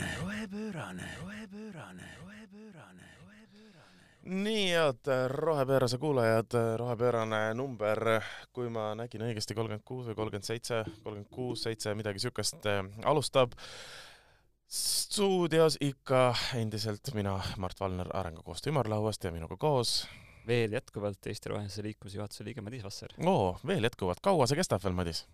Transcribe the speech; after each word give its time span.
rohepöörane, 0.00 1.08
rohepöörane, 1.22 1.22
rohepöörane, 1.22 2.08
rohepöörane, 2.22 3.08
rohepöörane. 3.24 4.04
nii 4.22 4.68
head 4.70 5.08
äh, 5.08 5.28
rohepöörase 5.28 5.98
kuulajad, 5.98 6.54
äh, 6.54 6.76
rohepöörane 6.78 7.54
number, 7.54 8.22
kui 8.52 8.70
ma 8.70 8.94
nägin 8.94 9.24
õigesti, 9.26 9.54
kolmkümmend 9.54 9.84
kuus 9.84 10.06
või 10.08 10.14
kolmkümmend 10.14 10.48
seitse, 10.48 10.84
kolmkümmend 11.02 11.30
kuus, 11.34 11.62
seitse, 11.66 11.94
midagi 11.94 12.22
niisugust 12.22 12.66
äh, 12.66 12.80
alustab 13.04 13.52
stuudios 14.72 15.76
ikka 15.80 16.34
endiselt 16.56 17.12
mina, 17.14 17.36
Mart 17.60 17.80
Valner 17.80 18.08
Arengukoostöö 18.16 18.72
ümarlauast 18.72 19.24
ja 19.24 19.32
minuga 19.32 19.56
koos 19.60 20.06
veel 20.46 20.72
jätkuvalt 20.72 21.26
Eesti 21.26 21.52
Rohelise 21.52 21.82
Liikumise 21.84 22.16
juhatuse 22.16 22.44
liige 22.44 22.64
Madis 22.64 22.84
Vasser. 22.84 23.12
oo, 23.26 23.58
veel 23.66 23.84
jätkuvalt, 23.84 24.24
kaua 24.24 24.48
see 24.48 24.56
kestab 24.56 24.84
veel, 24.84 24.96
Madis? 24.96 25.26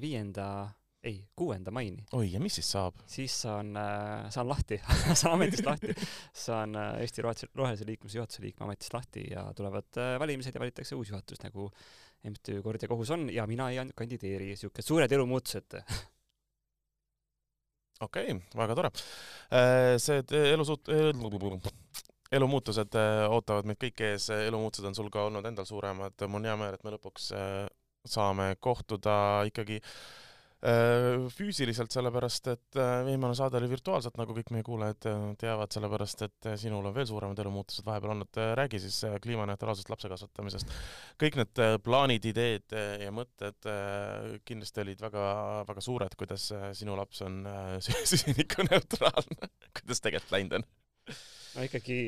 Viienda 0.00 0.68
ei, 1.02 1.28
kuuenda 1.36 1.70
maini. 1.70 2.04
oi, 2.12 2.32
ja 2.32 2.40
mis 2.40 2.54
siis 2.58 2.70
saab? 2.72 2.94
siis 3.06 3.34
saan 3.42 3.76
äh,, 3.76 4.30
saan 4.34 4.48
lahti 4.48 4.80
saan 5.20 5.34
ametist 5.34 5.66
lahti. 5.66 5.94
saan 6.32 6.76
äh, 6.76 7.00
Eesti 7.04 7.22
Rohelise, 7.22 7.48
Rohelise 7.54 7.86
Liikumise 7.86 8.18
juhatuse 8.18 8.42
liikme 8.42 8.66
ametist 8.66 8.94
lahti 8.94 9.24
ja 9.30 9.46
tulevad 9.56 9.98
äh, 9.98 10.18
valimised 10.20 10.54
ja 10.54 10.60
valitakse 10.60 10.98
uus 10.98 11.10
juhatus, 11.10 11.42
nagu 11.44 11.70
MTÜ 12.28 12.62
Kord 12.62 12.82
ja 12.82 12.88
Kohus 12.88 13.10
on 13.14 13.28
ja 13.30 13.46
mina 13.46 13.70
ei 13.70 13.78
kandideeri, 13.94 14.50
niisugused 14.50 14.88
suured 14.88 15.12
elumuutused 15.12 15.78
okei 18.06 18.32
okay,, 18.32 18.40
väga 18.56 18.74
tore. 18.74 18.90
see 20.02 20.22
elusuut-, 20.52 20.90
elumuutused 22.32 22.98
ootavad 23.30 23.70
meid 23.70 23.78
kõik 23.86 24.02
ees, 24.10 24.30
elumuutused 24.34 24.90
on 24.90 24.98
sul 24.98 25.10
ka 25.14 25.28
olnud 25.30 25.46
endal 25.46 25.66
suuremad, 25.66 26.26
mul 26.26 26.42
on 26.42 26.50
hea 26.50 26.56
meel, 26.58 26.74
et 26.74 26.84
me 26.86 26.90
lõpuks 26.96 27.30
saame 28.08 28.54
kohtuda 28.62 29.14
ikkagi 29.46 29.78
äh, 29.78 29.88
Äh, 29.88 30.27
füüsiliselt, 30.58 31.92
sellepärast 31.94 32.48
et 32.50 32.78
äh, 32.82 33.04
viimane 33.06 33.36
saade 33.38 33.60
oli 33.60 33.68
virtuaalselt, 33.70 34.16
nagu 34.18 34.34
kõik 34.34 34.48
meie 34.50 34.64
kuulajad 34.66 35.06
äh, 35.06 35.20
teavad, 35.38 35.70
sellepärast 35.70 36.24
et 36.26 36.48
sinul 36.58 36.88
on 36.90 36.96
veel 36.96 37.06
suuremad 37.06 37.38
elumuutused 37.38 37.86
vahepeal 37.86 38.16
olnud. 38.16 38.40
räägi 38.58 38.80
siis 38.82 38.96
kliimaneutraalsest 39.22 39.92
lapse 39.92 40.10
kasvatamisest. 40.10 40.74
kõik 41.22 41.38
need 41.38 41.62
plaanid, 41.84 42.26
ideed 42.26 42.74
ja 43.04 43.12
mõtted 43.14 43.70
kindlasti 44.48 44.82
olid 44.82 45.06
väga, 45.06 45.28
väga 45.68 45.84
suured, 45.84 46.18
kuidas 46.18 46.50
sinu 46.80 46.98
laps 46.98 47.22
on 47.22 47.44
süsinikuneutraalne 47.86 49.52
kuidas 49.78 50.02
tegelikult 50.02 50.34
läinud 50.34 50.58
on? 50.58 50.68
no 51.54 51.68
ikkagi 51.70 52.00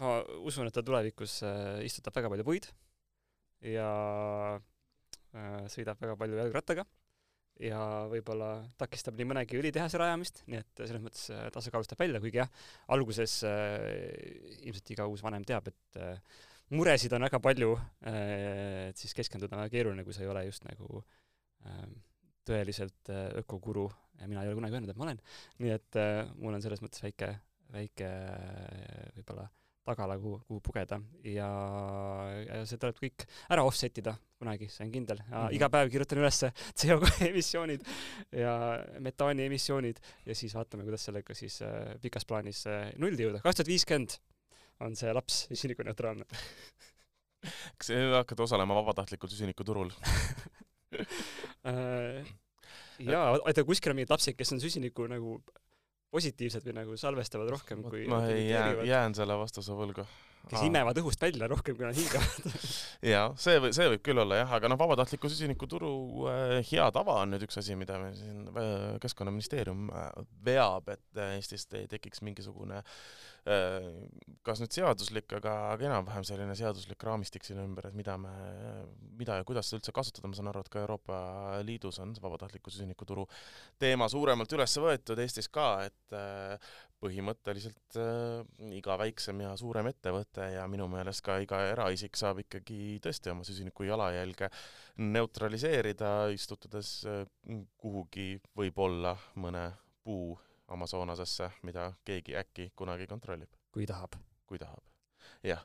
ma 0.00 0.16
usun, 0.48 0.70
et 0.70 0.74
ta 0.74 0.82
tulevikus 0.82 1.42
istutab 1.84 2.16
väga 2.16 2.32
palju 2.32 2.48
puid 2.48 2.72
ja 3.68 3.92
Äh, 4.50 4.69
sõidab 5.70 6.00
väga 6.02 6.16
palju 6.18 6.40
jalgrattaga 6.40 6.84
ja 7.60 7.80
võib-olla 8.10 8.50
takistab 8.80 9.18
nii 9.18 9.28
mõnegi 9.30 9.58
õlitehase 9.60 10.00
rajamist, 10.00 10.42
nii 10.50 10.60
et 10.60 10.82
selles 10.82 11.02
mõttes 11.04 11.26
äh, 11.34 11.46
tasakaalustab 11.54 12.00
välja, 12.00 12.20
kuigi 12.22 12.40
jah, 12.40 12.50
alguses 12.94 13.40
äh, 13.48 14.62
ilmselt 14.64 14.94
iga 14.94 15.08
uus 15.10 15.24
vanem 15.24 15.44
teab, 15.48 15.68
et 15.70 16.00
äh, 16.00 16.40
muresid 16.76 17.12
on 17.16 17.26
väga 17.28 17.40
palju 17.42 17.74
äh,, 17.76 18.88
et 18.90 19.00
siis 19.00 19.14
keskenduda 19.16 19.56
on 19.56 19.64
väga 19.64 19.74
keeruline, 19.76 20.06
kui 20.06 20.16
sa 20.16 20.24
ei 20.24 20.32
ole 20.32 20.46
just 20.48 20.64
nagu 20.68 21.02
äh, 21.66 21.86
tõeliselt 22.48 23.12
äh, 23.12 23.28
ökoguru 23.42 23.88
ja 24.20 24.28
mina 24.30 24.44
ei 24.44 24.50
ole 24.50 24.60
kunagi 24.60 24.78
öelnud, 24.78 24.92
et 24.94 25.00
ma 25.00 25.08
olen. 25.08 25.22
nii 25.60 25.76
et 25.76 26.00
äh, 26.00 26.24
mul 26.40 26.56
on 26.56 26.64
selles 26.64 26.82
mõttes 26.84 27.04
väike, 27.04 27.34
väike 27.76 28.08
äh, 28.08 29.08
võib-olla 29.18 29.50
tagala, 29.90 30.16
kuhu, 30.20 30.40
kuhu 30.48 30.60
pugeda 30.64 31.00
ja, 31.26 31.50
ja 32.46 32.64
see 32.68 32.80
tuleb 32.80 32.98
kõik 33.02 33.26
ära 33.50 33.64
offset 33.66 34.00
ida 34.02 34.16
kunagi, 34.40 34.70
see 34.72 34.86
on 34.86 34.92
kindel. 34.94 35.20
Mm 35.26 35.32
-hmm. 35.34 35.54
iga 35.58 35.68
päev 35.68 35.90
kirjutan 35.92 36.22
üles 36.22 36.42
CO2 36.80 37.28
emissioonid 37.28 37.86
ja 38.32 38.54
metaani 38.98 39.46
emissioonid 39.50 40.00
ja 40.26 40.34
siis 40.34 40.54
vaatame, 40.56 40.86
kuidas 40.88 41.04
sellega 41.04 41.34
siis 41.34 41.60
äh, 41.62 41.94
pikas 42.00 42.24
plaanis 42.24 42.66
äh, 42.66 42.92
nulli 42.96 43.26
jõuda. 43.26 43.42
kaks 43.44 43.60
tuhat 43.60 43.72
viiskümmend 43.74 44.18
on 44.80 44.96
see 44.96 45.12
laps 45.12 45.46
süsinikuneutraalne 45.50 46.24
kas 47.78 47.92
hakkad 48.16 48.40
osalema 48.40 48.74
vabatahtlikult 48.74 49.32
süsinikuturul 49.32 49.90
äh, 51.68 52.24
jaa, 52.98 53.26
oota, 53.38 53.64
kuskil 53.64 53.92
on 53.92 54.00
mingid 54.00 54.12
lapsed, 54.12 54.36
kes 54.38 54.52
on 54.56 54.60
süsiniku 54.62 55.06
nagu 55.10 55.40
positiivsed 56.10 56.66
või 56.66 56.76
nagu 56.80 56.98
salvestavad 56.98 57.50
rohkem 57.52 57.84
kui 57.86 58.04
ma 58.10 58.24
ei 58.30 58.48
jää, 58.50 58.82
jään 58.88 59.14
selle 59.14 59.36
vastuse 59.38 59.76
võlgu. 59.76 60.04
kes 60.48 60.58
Aa. 60.58 60.66
imevad 60.66 60.98
õhust 61.02 61.22
välja 61.22 61.48
rohkem, 61.50 61.76
kui 61.78 61.86
nad 61.86 61.96
hingavad 61.96 62.54
jaa, 63.12 63.26
see 63.38 63.60
või, 63.62 63.72
see 63.76 63.88
võib 63.94 64.04
küll 64.08 64.22
olla 64.24 64.40
jah, 64.40 64.54
aga 64.58 64.70
noh, 64.72 64.80
vabatahtliku 64.80 65.30
süsinikuturu 65.30 65.92
äh, 66.32 66.56
hea 66.72 66.90
tava 66.96 67.20
on 67.22 67.34
nüüd 67.34 67.46
üks 67.46 67.60
asi, 67.62 67.78
mida 67.78 67.98
me 68.02 68.12
siin 68.18 68.48
äh, 68.50 68.98
Keskkonnaministeerium 69.04 69.90
äh, 69.92 70.10
veab, 70.46 70.90
et 70.96 71.20
äh, 71.20 71.36
Eestist 71.38 71.76
ei 71.78 71.86
tekiks 71.90 72.24
mingisugune 72.26 72.82
äh, 72.82 72.96
kas 74.44 74.60
nüüd 74.62 74.74
seaduslik, 74.74 75.32
aga, 75.38 75.54
aga 75.74 75.86
enam-vähem 75.88 76.24
selline 76.28 76.54
seaduslik 76.58 77.02
raamistik 77.06 77.46
sinna 77.46 77.64
ümber, 77.64 77.88
et 77.88 77.96
mida 77.96 78.16
me, 78.20 78.32
mida 79.18 79.38
ja 79.40 79.46
kuidas 79.48 79.70
üldse 79.76 79.94
kasutada, 79.96 80.28
ma 80.28 80.36
saan 80.36 80.50
aru, 80.52 80.62
et 80.64 80.72
ka 80.72 80.82
Euroopa 80.82 81.20
Liidus 81.66 82.00
on 82.04 82.12
vabatahtliku 82.20 82.72
süsinikuturu 82.72 83.26
teema 83.80 84.08
suuremalt 84.12 84.52
üles 84.56 84.76
võetud, 84.84 85.20
Eestis 85.24 85.48
ka, 85.52 85.68
et 85.88 86.16
äh, 86.16 86.72
põhimõtteliselt 87.00 87.96
äh, 88.00 88.44
iga 88.76 88.96
väiksem 89.00 89.40
ja 89.44 89.54
suurem 89.60 89.88
ettevõte 89.90 90.50
ja 90.54 90.66
minu 90.68 90.88
meelest 90.92 91.24
ka 91.24 91.38
iga 91.40 91.62
eraisik 91.72 92.18
saab 92.20 92.42
ikkagi 92.44 92.98
tõesti 93.04 93.32
oma 93.32 93.46
süsiniku 93.48 93.88
jalajälge 93.88 94.50
neutraliseerida, 95.00 96.12
istutades 96.36 96.98
äh, 97.08 97.24
kuhugi 97.80 98.34
võib-olla 98.56 99.16
mõne 99.40 99.70
puu 100.04 100.36
Amazonasesse, 100.70 101.50
mida 101.62 101.90
keegi 102.04 102.36
äkki 102.38 102.70
kunagi 102.76 103.06
kontrollib. 103.10 103.50
kui 103.72 103.86
tahab. 103.86 104.16
kui 104.46 104.58
tahab, 104.58 104.82
jah 105.46 105.62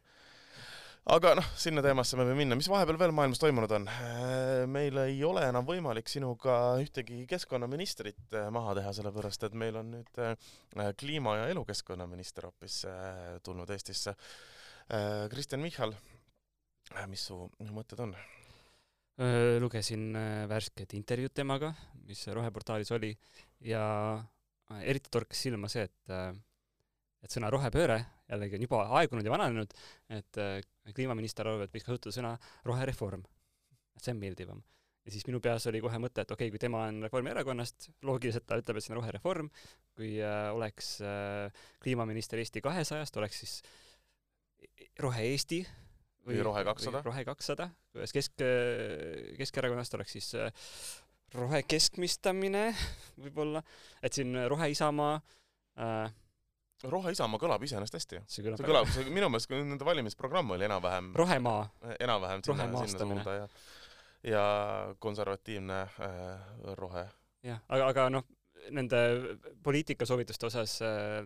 aga 1.06 1.36
noh, 1.38 1.48
sinna 1.60 1.84
teemasse 1.86 2.18
me 2.18 2.26
võime 2.26 2.40
minna, 2.40 2.58
mis 2.58 2.68
vahepeal 2.70 2.98
veel 2.98 3.14
maailmas 3.16 3.42
toimunud 3.42 3.72
on? 3.78 3.86
Äh, 3.92 4.64
meil 4.70 4.98
ei 5.04 5.20
ole 5.28 5.44
enam 5.46 5.68
võimalik 5.68 6.10
sinuga 6.10 6.56
ühtegi 6.82 7.22
keskkonnaministrit 7.30 8.34
äh, 8.34 8.48
maha 8.54 8.74
teha, 8.80 8.94
sellepärast 8.98 9.46
et 9.46 9.58
meil 9.58 9.78
on 9.82 9.92
nüüd 10.00 10.22
äh, 10.22 10.34
kliima- 10.98 11.38
ja 11.42 11.48
elukeskkonnaminister 11.54 12.50
hoopis 12.50 12.82
tulnud 13.46 13.70
Eestisse. 13.74 14.16
Kristjan 15.32 15.64
Michal, 15.64 15.96
mis 17.10 17.24
su 17.26 17.38
mõtted 17.74 18.02
on? 18.04 18.12
lugesin 19.64 20.12
värsket 20.52 20.92
intervjuud 20.94 21.34
temaga, 21.34 21.72
mis 22.06 22.20
Roheportaalis 22.36 22.92
oli 22.94 23.14
ja 23.66 23.86
eriti 24.82 25.12
torkas 25.14 25.46
silma 25.46 25.70
see, 25.72 25.86
et 25.86 26.16
et 27.26 27.34
sõna 27.34 27.50
rohepööre 27.54 28.04
jällegi 28.30 28.58
on 28.58 28.66
juba 28.66 28.84
aegunud 29.00 29.26
ja 29.26 29.34
vananenud, 29.34 29.74
et 30.14 30.40
äh, 30.42 30.58
kliimaminister 30.94 31.48
arvab, 31.48 31.66
et 31.66 31.76
võiks 31.76 31.88
kasutada 31.88 32.16
sõna 32.16 32.32
rohereform. 32.66 33.26
et 33.96 34.04
see 34.04 34.14
on 34.14 34.20
meeldivam. 34.20 34.64
ja 35.06 35.14
siis 35.14 35.26
minu 35.28 35.40
peas 35.42 35.68
oli 35.70 35.82
kohe 35.82 35.98
mõte, 36.02 36.22
et 36.22 36.32
okei 36.32 36.48
okay,, 36.48 36.54
kui 36.54 36.62
tema 36.62 36.86
on 36.90 37.04
Reformierakonnast, 37.06 37.90
loogiliselt 38.04 38.46
ta 38.50 38.58
ütleb, 38.62 38.78
et 38.78 38.86
see 38.86 38.94
on 38.94 39.02
rohereform, 39.02 39.50
kui 39.96 40.18
äh, 40.22 40.50
oleks 40.54 41.00
äh, 41.06 41.66
kliimaminister 41.84 42.42
Eesti 42.42 42.64
kahesajast, 42.66 43.18
oleks 43.22 43.42
siis 43.44 43.58
Rohe-Eesti 45.00 45.62
või 46.26 46.42
Rohe 46.44 46.64
kakssada. 46.66 47.02
Rohe 47.06 47.22
kakssada, 47.28 47.70
kesk, 48.12 48.42
Keskerakonnast 49.38 49.94
oleks 49.98 50.18
siis 50.18 50.32
äh, 50.40 50.50
rohekeskmistamine 51.36 52.68
võib-olla, 53.24 53.64
et 54.04 54.16
siin 54.18 54.36
Rohe-Isamaa 54.52 55.16
äh, 55.80 56.14
rohe-Isamaa 56.92 57.42
kõlab 57.42 57.64
iseenesest 57.66 58.00
hästi. 58.00 58.22
see 58.28 58.46
kõlab, 58.46 58.60
see 58.60 58.70
kõlab, 58.70 58.92
see 58.94 59.10
minu 59.10 59.32
meelest 59.32 59.56
nende 59.56 59.88
valimisprogramm 59.88 60.56
oli 60.58 60.68
enam-vähem 60.68 61.12
rohemaa. 61.18 61.66
enam-vähem 62.00 62.46
sinna, 62.46 62.70
sinna 62.86 63.08
suunda 63.08 63.42
ja 63.42 63.50
ja 64.26 64.96
konservatiivne 65.00 65.82
äh, 65.82 66.74
rohe. 66.80 67.06
jah, 67.46 67.62
aga, 67.70 67.88
aga 67.92 68.08
noh, 68.10 68.26
nende 68.74 69.00
poliitikasoovituste 69.64 70.48
osas 70.50 70.80
äh, 70.86 71.22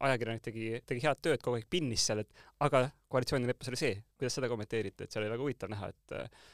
ajakirjanik 0.00 0.44
tegi, 0.46 0.66
tegi 0.86 1.02
head 1.02 1.22
tööd, 1.24 1.42
kogu 1.42 1.58
aeg 1.58 1.68
pinnis 1.70 2.06
seal, 2.06 2.22
et 2.22 2.44
aga 2.62 2.84
koalitsioonileppes 3.12 3.72
oli 3.72 3.80
see, 3.80 3.96
kuidas 4.18 4.38
seda 4.38 4.50
kommenteerite, 4.52 5.06
et 5.06 5.14
seal 5.14 5.24
oli 5.24 5.34
väga 5.34 5.46
huvitav 5.46 5.72
näha, 5.72 5.90
et 5.90 6.16
äh, 6.18 6.44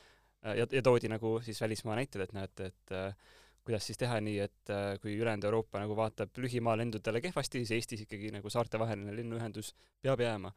ja, 0.42 0.66
ja 0.70 0.82
toodi 0.82 1.10
nagu 1.10 1.38
siis 1.44 1.60
välismaa 1.60 1.96
näited, 1.98 2.24
et 2.24 2.32
näete, 2.36 2.72
et 2.72 2.94
äh, 2.94 3.28
kuidas 3.68 3.84
siis 3.84 4.00
teha 4.00 4.16
nii, 4.24 4.38
et 4.40 4.72
äh, 4.72 4.94
kui 5.02 5.12
ülejäänud 5.20 5.44
Euroopa 5.44 5.82
nagu 5.82 5.96
vaatab 5.96 6.38
lühimaalendudele 6.40 7.20
kehvasti, 7.20 7.60
siis 7.60 7.74
Eestis 7.76 8.06
ikkagi 8.06 8.30
nagu 8.32 8.48
saartevaheline 8.52 9.12
lennuühendus 9.12 9.74
peab 10.04 10.22
jääma. 10.24 10.54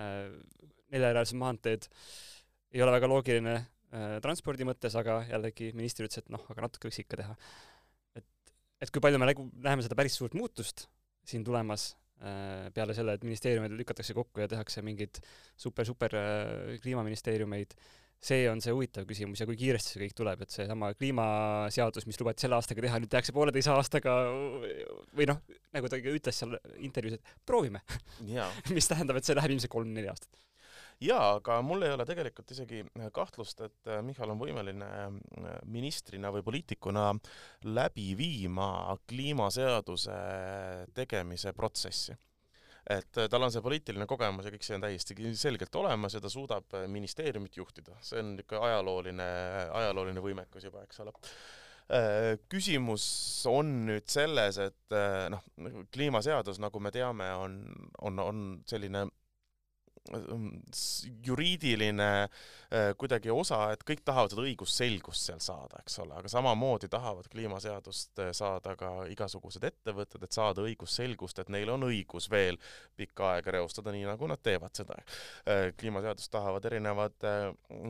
Äh, 0.00 0.30
neljarealised 0.94 1.36
maanteed 1.40 1.90
ei 2.72 2.82
ole 2.82 2.94
väga 2.96 3.10
loogiline 3.10 3.54
äh, 3.58 4.14
transpordi 4.24 4.64
mõttes, 4.64 4.96
aga 4.96 5.20
jällegi 5.28 5.74
minister 5.76 6.08
ütles, 6.08 6.24
et 6.24 6.32
noh, 6.32 6.46
aga 6.54 6.64
natuke 6.64 6.88
võiks 6.88 7.02
ikka 7.04 7.20
teha. 7.20 7.36
et, 8.16 8.54
et 8.80 8.94
kui 8.94 9.04
palju 9.04 9.20
me 9.20 9.28
nagu 9.28 9.44
näeme 9.66 9.84
seda 9.84 9.98
päris 10.00 10.16
suurt 10.16 10.36
muutust 10.38 10.86
siin 11.24 11.44
tulemas, 11.44 11.92
peale 12.72 12.94
selle, 12.96 13.16
et 13.18 13.24
ministeeriumid 13.26 13.72
lükatakse 13.76 14.14
kokku 14.16 14.40
ja 14.40 14.46
tehakse 14.48 14.80
mingeid 14.86 15.18
super-super 15.60 16.14
kliimaministeeriumeid, 16.80 17.74
see 18.24 18.46
on 18.50 18.62
see 18.64 18.72
huvitav 18.74 19.06
küsimus 19.08 19.42
ja 19.42 19.48
kui 19.48 19.58
kiiresti 19.60 19.94
see 19.94 20.02
kõik 20.04 20.16
tuleb, 20.16 20.44
et 20.44 20.54
seesama 20.54 20.92
kliimaseadus, 20.96 22.06
mis 22.08 22.20
lubati 22.20 22.44
selle 22.44 22.58
aastaga 22.58 22.84
teha, 22.84 23.00
nüüd 23.02 23.12
tehakse 23.12 23.34
pooleteise 23.36 23.74
aastaga 23.74 24.16
või 25.14 25.28
noh, 25.30 25.42
nagu 25.74 25.90
ta 25.90 26.00
ütles 26.00 26.40
seal 26.40 26.56
intervjuus, 26.86 27.20
et 27.20 27.46
proovime. 27.46 27.84
Mis 28.74 28.88
tähendab, 28.90 29.20
et 29.20 29.28
see 29.28 29.36
läheb 29.36 29.56
ilmselt 29.56 29.72
kolm-neli 29.72 30.10
aastat. 30.12 30.32
Jaa, 31.02 31.34
aga 31.40 31.58
mul 31.66 31.82
ei 31.82 31.92
ole 31.92 32.04
tegelikult 32.06 32.52
isegi 32.54 32.84
kahtlust, 33.12 33.64
et 33.66 33.88
äh, 33.90 33.98
Michal 34.06 34.30
on 34.30 34.38
võimeline 34.38 34.86
äh, 34.86 35.56
ministrina 35.66 36.30
või 36.32 36.44
poliitikuna 36.46 37.08
läbi 37.66 38.12
viima 38.18 38.68
kliimaseaduse 39.10 40.20
tegemise 40.94 41.52
protsessi 41.52 42.14
et 42.90 43.18
äh, 43.20 43.28
tal 43.32 43.46
on 43.46 43.52
see 43.52 43.64
poliitiline 43.64 44.06
kogemus 44.10 44.48
ja 44.48 44.52
kõik 44.54 44.66
see 44.66 44.76
on 44.76 44.84
täiesti 44.84 45.16
selgelt 45.40 45.80
olemas 45.80 46.16
ja 46.16 46.22
ta 46.22 46.30
suudab 46.32 46.76
ministeeriumit 46.92 47.56
juhtida, 47.56 47.96
see 48.04 48.22
on 48.22 48.34
ikka 48.44 48.62
ajalooline, 48.68 49.28
ajalooline 49.82 50.24
võimekus 50.24 50.70
juba, 50.70 50.84
eks 50.86 51.04
ole. 51.04 51.14
Küsimus 52.48 53.04
on 53.50 53.74
nüüd 53.84 54.06
selles, 54.08 54.56
et 54.56 54.94
noh, 55.28 55.42
kliimaseadus, 55.92 56.56
nagu 56.62 56.80
me 56.80 56.88
teame, 56.94 57.26
on, 57.36 57.58
on, 58.08 58.22
on 58.24 58.40
selline 58.64 59.04
juriidiline 61.26 62.08
äh, 62.22 62.90
kuidagi 62.98 63.30
osa, 63.32 63.70
et 63.72 63.84
kõik 63.88 64.02
tahavad 64.04 64.34
seda 64.34 64.42
õigusselgust 64.44 65.30
seal 65.30 65.40
saada, 65.40 65.80
eks 65.80 65.96
ole, 66.02 66.12
aga 66.18 66.28
samamoodi 66.28 66.90
tahavad 66.92 67.28
kliimaseadust 67.32 68.20
äh, 68.20 68.32
saada 68.36 68.74
ka 68.76 68.90
igasugused 69.12 69.64
ettevõtted, 69.64 70.26
et 70.26 70.36
saada 70.36 70.64
õigusselgust, 70.66 71.40
et 71.40 71.52
neil 71.54 71.72
on 71.72 71.86
õigus 71.88 72.28
veel 72.32 72.60
pikka 72.98 73.30
aega 73.34 73.54
reostada, 73.56 73.94
nii 73.94 74.04
nagu 74.10 74.28
nad 74.28 74.42
teevad 74.44 74.76
seda. 74.76 74.98
Äh, 75.48 75.70
kliimaseadust 75.80 76.32
tahavad 76.34 76.68
erinevad 76.68 77.16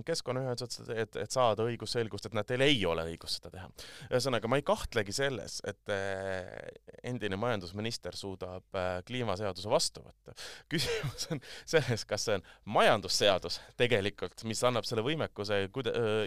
keskkonnaühendused, 0.06 0.94
et, 0.94 1.18
et 1.24 1.34
saada 1.34 1.66
õigusselgust, 1.66 2.30
et 2.30 2.38
näed, 2.38 2.48
teil 2.52 2.62
ei 2.66 2.78
ole 2.86 3.08
õigust 3.10 3.40
seda 3.40 3.50
teha. 3.56 3.68
ühesõnaga, 4.12 4.50
ma 4.50 4.60
ei 4.60 4.66
kahtlegi 4.66 5.16
selles, 5.16 5.58
et 5.66 5.94
endine 7.02 7.36
majandusminister 7.40 8.14
suudab 8.16 8.78
kliimaseaduse 9.08 9.70
vastu 9.70 10.04
võtta. 10.04 10.34
küsimus 10.72 11.28
on 11.34 11.42
selles, 11.66 12.03
küsimus, 12.04 12.08
kas 12.08 12.24
see 12.24 12.36
on 12.38 12.44
majandusseadus 12.74 13.60
tegelikult, 13.76 14.44
mis 14.44 14.62
annab 14.64 14.84
selle 14.84 15.02
võimekuse 15.04 15.70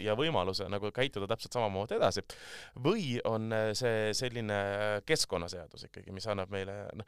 ja 0.03 0.15
võimaluse 0.15 0.67
nagu 0.69 0.91
käituda 0.91 1.27
täpselt 1.27 1.53
samamoodi 1.53 1.95
edasi, 1.97 2.23
või 2.83 3.19
on 3.25 3.51
see 3.73 4.13
selline 4.13 5.01
keskkonnaseadus 5.05 5.87
ikkagi, 5.87 6.11
mis 6.11 6.27
annab 6.27 6.49
meile 6.51 6.87
noh, 6.93 7.05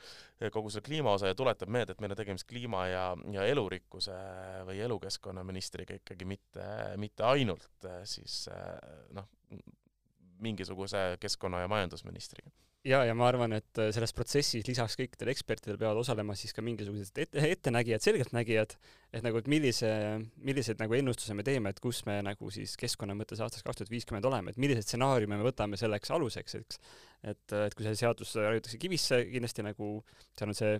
kogu 0.51 0.69
selle 0.69 0.85
kliimaosa 0.85 1.27
ja 1.27 1.35
tuletab 1.35 1.69
meelde, 1.69 1.93
et 1.93 2.01
meil 2.01 2.11
on 2.11 2.17
tegemist 2.17 2.47
kliima 2.47 2.87
ja, 2.87 3.15
ja 3.31 3.45
elurikkuse 3.45 4.15
või 4.67 4.79
elukeskkonna 4.85 5.43
ministriga 5.43 5.95
ikkagi 5.95 6.25
mitte, 6.25 6.65
mitte 6.97 7.23
ainult 7.23 7.89
siis 8.05 8.47
noh, 9.13 9.27
mingisuguse 10.39 11.17
keskkonna- 11.19 11.61
ja 11.61 11.67
majandusministriga 11.67 12.49
ja, 12.87 13.01
ja 13.07 13.15
ma 13.17 13.27
arvan, 13.27 13.53
et 13.57 13.79
äh, 13.81 13.89
selles 13.95 14.13
protsessis 14.15 14.65
lisaks 14.67 14.95
kõikidele 14.99 15.33
ekspertidele 15.33 15.79
peavad 15.81 15.99
osalema 15.99 16.35
siis 16.39 16.53
ka 16.55 16.63
mingisugused 16.65 17.19
ette, 17.23 17.43
ettenägijad, 17.55 18.03
selgeltnägijad, 18.05 18.75
et 19.15 19.25
nagu, 19.25 19.41
et 19.41 19.49
millise, 19.51 19.91
milliseid 20.45 20.79
nagu 20.81 20.95
ennustuse 20.95 21.35
me 21.37 21.45
teeme, 21.47 21.73
et 21.73 21.81
kus 21.83 22.01
me 22.07 22.19
nagu 22.25 22.51
siis 22.53 22.77
keskkonna 22.79 23.17
mõttes 23.19 23.41
aastaks 23.43 23.65
kaks 23.67 23.81
tuhat 23.81 23.93
viiskümmend 23.93 24.29
oleme, 24.29 24.53
et 24.53 24.61
milliseid 24.61 24.87
stsenaariume 24.87 25.39
me 25.39 25.47
võtame 25.49 25.79
selleks 25.79 26.13
aluseks, 26.15 26.59
eks. 26.61 26.79
et, 27.33 27.43
et 27.65 27.75
kui 27.75 27.87
see 27.87 27.99
seadus 27.99 28.35
raiutakse 28.39 28.79
kivisse, 28.81 29.23
kindlasti 29.33 29.65
nagu 29.67 29.97
seal 30.39 30.53
on 30.53 30.59
see 30.61 30.77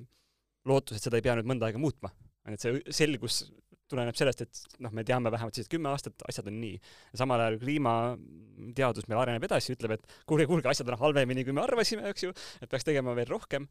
lootus, 0.69 0.99
et 0.99 1.09
seda 1.09 1.19
ei 1.19 1.25
pea 1.25 1.35
nüüd 1.39 1.51
mõnda 1.51 1.67
aega 1.67 1.81
muutma. 1.81 2.13
et 2.49 2.61
see 2.63 2.79
selgus 2.95 3.43
tuleneb 3.89 4.17
sellest, 4.17 4.43
et 4.45 4.81
noh, 4.85 4.93
me 4.95 5.03
teame 5.07 5.31
vähemalt 5.33 5.57
siis, 5.57 5.67
et 5.67 5.73
kümme 5.73 5.91
aastat 5.91 6.25
asjad 6.29 6.49
on 6.51 6.59
nii. 6.61 6.75
samal 7.21 7.43
ajal 7.43 7.57
kliimateadus 7.61 9.09
meil 9.09 9.21
areneb 9.23 9.47
edasi, 9.47 9.73
ütleb, 9.77 9.97
et 9.97 10.19
kuulge, 10.29 10.47
kuulge, 10.49 10.69
asjad 10.71 10.91
on 10.91 10.99
halvemini, 11.01 11.45
kui 11.47 11.55
me 11.55 11.63
arvasime, 11.63 12.05
eks 12.13 12.27
ju, 12.27 12.35
et 12.61 12.71
peaks 12.71 12.87
tegema 12.87 13.15
veel 13.17 13.29
rohkem. 13.31 13.67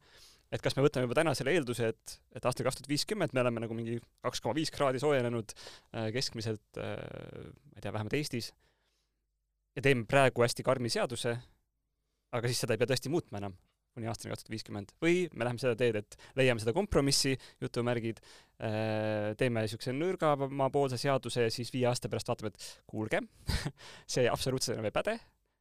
et 0.49 0.63
kas 0.65 0.73
me 0.75 0.81
võtame 0.81 1.05
juba 1.05 1.19
täna 1.19 1.35
selle 1.37 1.53
eelduse, 1.53 1.91
et, 1.93 2.15
et 2.33 2.45
aastal 2.45 2.65
kaks 2.65 2.79
tuhat 2.79 2.89
viiskümmend 2.89 3.35
me 3.37 3.43
oleme 3.43 3.61
nagu 3.61 3.75
mingi 3.77 3.99
kaks 4.25 4.41
koma 4.41 4.55
viis 4.57 4.71
kraadi 4.73 4.97
soojenenud 4.99 5.53
äh, 5.53 6.09
keskmiselt 6.15 6.81
äh,, 6.81 6.97
ma 7.69 7.77
ei 7.77 7.85
tea, 7.85 7.93
vähemalt 7.93 8.17
Eestis, 8.17 8.49
ja 9.77 9.85
teeme 9.85 10.07
praegu 10.09 10.41
hästi 10.41 10.65
karmi 10.65 10.89
seaduse, 10.89 11.35
aga 12.33 12.49
siis 12.49 12.65
seda 12.65 12.73
ei 12.73 12.81
pea 12.81 12.89
tõesti 12.89 13.13
muutma 13.13 13.43
enam 13.43 13.53
kuni 13.99 14.09
aastani 14.09 14.31
kaks 14.33 14.45
tuhat 14.45 14.53
viiskümmend. 14.53 14.93
Või 15.03 15.25
me 15.35 15.47
läheme 15.47 15.61
seda 15.61 15.75
teed, 15.79 15.99
et 15.99 16.17
leiame 16.39 16.63
seda 16.63 16.73
kompromissi, 16.75 17.35
jutumärgid, 17.61 18.21
äh, 18.63 19.33
teeme 19.39 19.65
niisuguse 19.65 19.93
nõrgamapoolse 19.95 20.99
seaduse 21.01 21.45
ja 21.47 21.53
siis 21.53 21.73
viie 21.75 21.89
aasta 21.91 22.11
pärast 22.11 22.31
vaatame, 22.31 22.53
et 22.55 22.69
kuulge 22.89 23.21
see 24.13 24.25
absoluutselt 24.31 24.77
enam 24.77 24.89
ei 24.89 24.95
päde, 24.95 25.19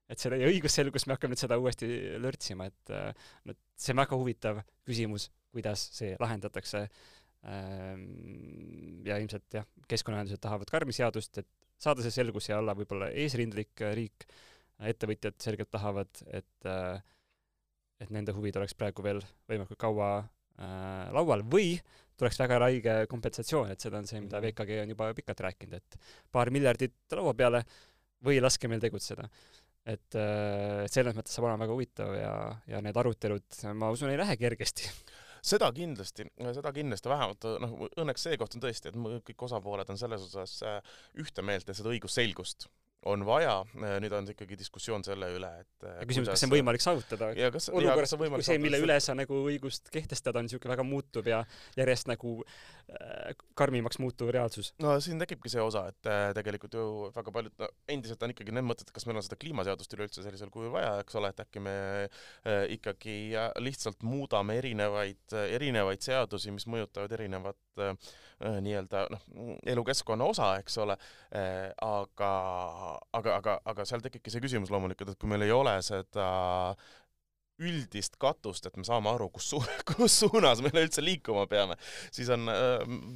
et 0.08 0.23
selle 0.23 0.40
õigusselgus, 0.49 1.06
me 1.06 1.17
hakkame 1.17 1.35
nüüd 1.35 1.43
seda 1.43 1.58
uuesti 1.61 1.90
lörtsima, 2.23 2.70
et 2.70 2.94
no 2.94 3.55
äh, 3.55 3.62
see 3.76 3.94
on 3.94 4.02
väga 4.05 4.19
huvitav 4.19 4.62
küsimus, 4.88 5.29
kuidas 5.55 5.88
see 5.99 6.14
lahendatakse. 6.20 6.87
Ähm, 7.49 9.05
ja 9.06 9.14
ilmselt 9.20 9.55
jah, 9.55 9.67
keskkonnaühendused 9.88 10.41
tahavad 10.43 10.70
karmi 10.73 10.94
seadust, 10.96 11.38
et 11.38 11.46
saada 11.79 12.02
see 12.02 12.11
selgus 12.11 12.49
ja 12.50 12.58
olla 12.58 12.75
võib-olla 12.75 13.12
eesrindlik 13.14 13.79
riik, 13.94 14.26
ettevõtjad 14.91 15.38
selgelt 15.43 15.70
tahavad, 15.70 16.11
et 16.34 16.67
äh, 16.67 16.99
et 18.00 18.10
nende 18.14 18.34
huvid 18.36 18.58
oleks 18.60 18.76
praegu 18.78 19.04
veel 19.04 19.20
võimalikult 19.50 19.80
kaua 19.80 20.10
äh, 20.18 21.08
laual 21.14 21.44
või 21.46 21.76
tuleks 22.18 22.40
väga 22.40 22.58
räige 22.64 22.96
kompensatsioon, 23.10 23.70
et 23.72 23.84
seda 23.84 24.00
on 24.00 24.08
see, 24.10 24.20
mida 24.24 24.40
mhm. 24.40 24.48
VKG 24.48 24.82
on 24.82 24.94
juba 24.94 25.12
pikalt 25.14 25.44
rääkinud, 25.46 25.78
et 25.78 26.10
paar 26.34 26.50
miljardit 26.54 26.96
laua 27.14 27.34
peale 27.38 27.62
või 28.24 28.40
laske 28.42 28.70
meil 28.70 28.82
tegutseda. 28.82 29.28
et 29.88 30.18
äh, 30.20 30.84
selles 30.90 31.14
mõttes 31.16 31.32
saab 31.32 31.46
olema 31.48 31.64
väga 31.64 31.76
huvitav 31.76 32.10
ja, 32.12 32.32
ja 32.68 32.80
need 32.84 32.96
arutelud, 32.96 33.62
ma 33.78 33.88
usun, 33.94 34.10
ei 34.12 34.18
lähe 34.20 34.36
kergesti 34.36 34.90
seda 35.48 35.70
kindlasti, 35.72 36.26
seda 36.52 36.72
kindlasti, 36.74 37.08
vähemalt 37.08 37.46
noh, 37.62 37.76
õnneks 38.02 38.26
seekord 38.26 38.56
on 38.58 38.64
tõesti, 38.64 38.90
et 38.90 38.98
kõik 39.30 39.46
osapooled 39.46 39.88
on 39.88 40.00
selles 40.00 40.26
osas 40.26 40.58
äh, 40.66 40.98
ühte 41.22 41.44
meelt 41.46 41.70
ja 41.70 41.76
seda 41.78 41.94
õigusselgust 41.94 42.68
on 43.06 43.22
vaja, 43.26 43.60
nüüd 44.02 44.14
on 44.16 44.26
ikkagi 44.32 44.56
diskussioon 44.58 45.04
selle 45.06 45.28
üle, 45.36 45.50
et 45.62 45.86
ja 45.86 46.06
küsimus, 46.08 46.32
kas 46.32 46.42
see 46.42 46.48
on 46.48 46.54
võimalik 46.56 46.82
saavutada? 46.82 47.30
olukorras, 47.78 48.14
kui 48.18 48.46
see, 48.46 48.58
mille 48.62 48.80
üle 48.82 48.96
sa 49.02 49.14
nagu 49.14 49.38
õigust 49.46 49.92
kehtestada, 49.94 50.40
on 50.40 50.48
niisugune 50.48 50.74
väga 50.74 50.86
muutuv 50.86 51.30
ja 51.30 51.44
järjest 51.78 52.10
nagu 52.10 52.34
äh, 52.42 53.36
karmimaks 53.58 54.00
muutuv 54.02 54.32
reaalsus. 54.34 54.72
no 54.82 54.96
siin 55.04 55.22
tekibki 55.22 55.52
see 55.52 55.62
osa, 55.62 55.86
et 55.92 56.10
äh, 56.10 56.32
tegelikult 56.36 56.74
ju 56.74 56.86
väga 57.14 57.34
paljud, 57.38 57.54
no 57.62 57.70
endiselt 57.94 58.26
on 58.26 58.34
ikkagi 58.34 58.56
need 58.56 58.67
mõtted, 58.67 58.90
kas 58.94 59.06
meil 59.06 59.20
on 59.20 59.26
seda 59.26 59.38
kliimaseadust 59.44 59.94
üleüldse 59.94 60.26
sellisel 60.26 60.50
kujul 60.55 60.74
vaja, 60.74 60.96
eks 61.05 61.20
ole, 61.20 61.31
et 61.31 61.44
äkki 61.46 61.62
me 61.62 61.76
äh, 62.02 62.64
ikkagi 62.74 63.19
lihtsalt 63.62 64.02
muudame 64.02 64.58
erinevaid, 64.58 65.22
erinevaid 65.46 66.02
seadusi, 66.02 66.50
mis 66.55 66.67
mõjutavad 66.67 67.14
erinevat 67.14 67.84
äh, 67.86 67.94
nii-öelda 68.38 69.06
noh, 69.12 69.22
elukeskkonna 69.67 70.26
osa, 70.34 70.52
eks 70.62 70.78
ole 70.82 70.98
äh,, 70.98 71.70
aga 71.84 72.32
aga, 73.19 73.37
aga, 73.43 73.58
aga 73.72 73.87
seal 73.89 74.05
tekibki 74.05 74.32
see 74.32 74.43
küsimus 74.44 74.72
loomulikult, 74.75 75.13
et 75.13 75.20
kui 75.20 75.31
meil 75.31 75.46
ei 75.46 75.55
ole 75.55 75.77
seda 75.87 76.29
üldist 77.58 78.15
katust, 78.22 78.69
et 78.69 78.77
me 78.79 78.84
saame 78.87 79.10
aru, 79.10 79.29
kus 79.34 79.48
su-, 79.53 79.60
kus 79.91 80.15
suunas 80.22 80.63
me 80.63 80.70
üleüldse 80.70 81.03
liikuma 81.03 81.44
peame, 81.51 81.75
siis 82.15 82.31
on, 82.34 82.46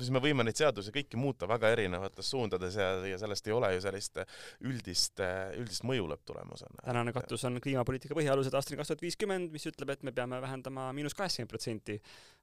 siis 0.01 0.11
me 0.15 0.23
võime 0.23 0.47
neid 0.47 0.59
seadusi 0.59 0.95
kõiki 0.95 1.21
muuta 1.21 1.47
väga 1.51 1.71
erinevates 1.77 2.31
suundades 2.33 2.77
ja, 2.79 2.91
ja 3.07 3.21
sellest 3.23 3.47
ei 3.47 3.55
ole 3.55 3.73
ju 3.77 3.85
sellist 3.85 4.23
üldist, 4.67 5.23
üldist 5.59 5.87
mõju 5.87 6.09
lõpptulemusena. 6.11 6.83
tänane 6.83 7.15
katus 7.15 7.47
on 7.49 7.61
kliimapoliitika 7.63 8.19
põhialused 8.19 8.55
aastani 8.59 8.81
kaks 8.81 8.93
tuhat 8.93 9.07
viiskümmend, 9.07 9.53
mis 9.55 9.69
ütleb, 9.71 9.95
et 9.95 10.07
me 10.07 10.15
peame 10.17 10.43
vähendama 10.43 10.91
miinus 10.97 11.15
kaheksakümmend 11.19 11.53
protsenti 11.53 12.01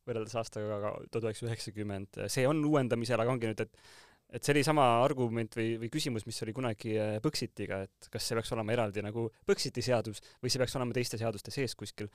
võrreldes 0.07 0.37
aastaga 0.39 0.95
tuhat 1.11 1.25
üheksasada 1.27 1.51
üheksakümmend. 1.51 2.23
see 2.31 2.47
on 2.47 2.63
uuendamisel, 2.65 3.19
aga 3.19 3.35
ongi 3.35 3.51
nüüd, 3.51 3.67
et 3.67 3.83
et 4.29 4.45
see 4.45 4.53
oli 4.53 4.63
sama 4.65 4.83
argument 5.03 5.55
või, 5.57 5.73
või 5.81 5.89
küsimus, 5.93 6.25
mis 6.27 6.37
oli 6.45 6.53
kunagi 6.55 6.93
äh, 7.01 7.15
Põxitiga, 7.23 7.81
et 7.87 8.09
kas 8.13 8.27
see 8.27 8.37
peaks 8.37 8.51
olema 8.53 8.75
eraldi 8.75 9.03
nagu 9.05 9.25
Põxiti 9.49 9.83
seadus 9.85 10.21
või 10.43 10.53
see 10.53 10.61
peaks 10.61 10.75
olema 10.77 10.95
teiste 10.95 11.17
seaduste 11.21 11.53
sees 11.53 11.73
kuskil. 11.79 12.11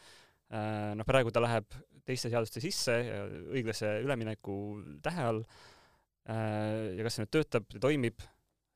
Äh, 0.55 0.93
noh, 0.99 1.07
praegu 1.09 1.33
ta 1.35 1.43
läheb 1.43 1.67
teiste 2.07 2.31
seaduste 2.31 2.63
sisse 2.63 2.95
õiglase 3.51 3.97
ülemineku 4.05 4.59
tähe 5.03 5.27
all. 5.31 5.43
Äh, 6.31 6.95
ja 6.99 7.07
kas 7.07 7.19
see 7.19 7.27
nüüd 7.27 7.35
töötab 7.35 7.67
ja 7.75 7.83
toimib, 7.83 8.23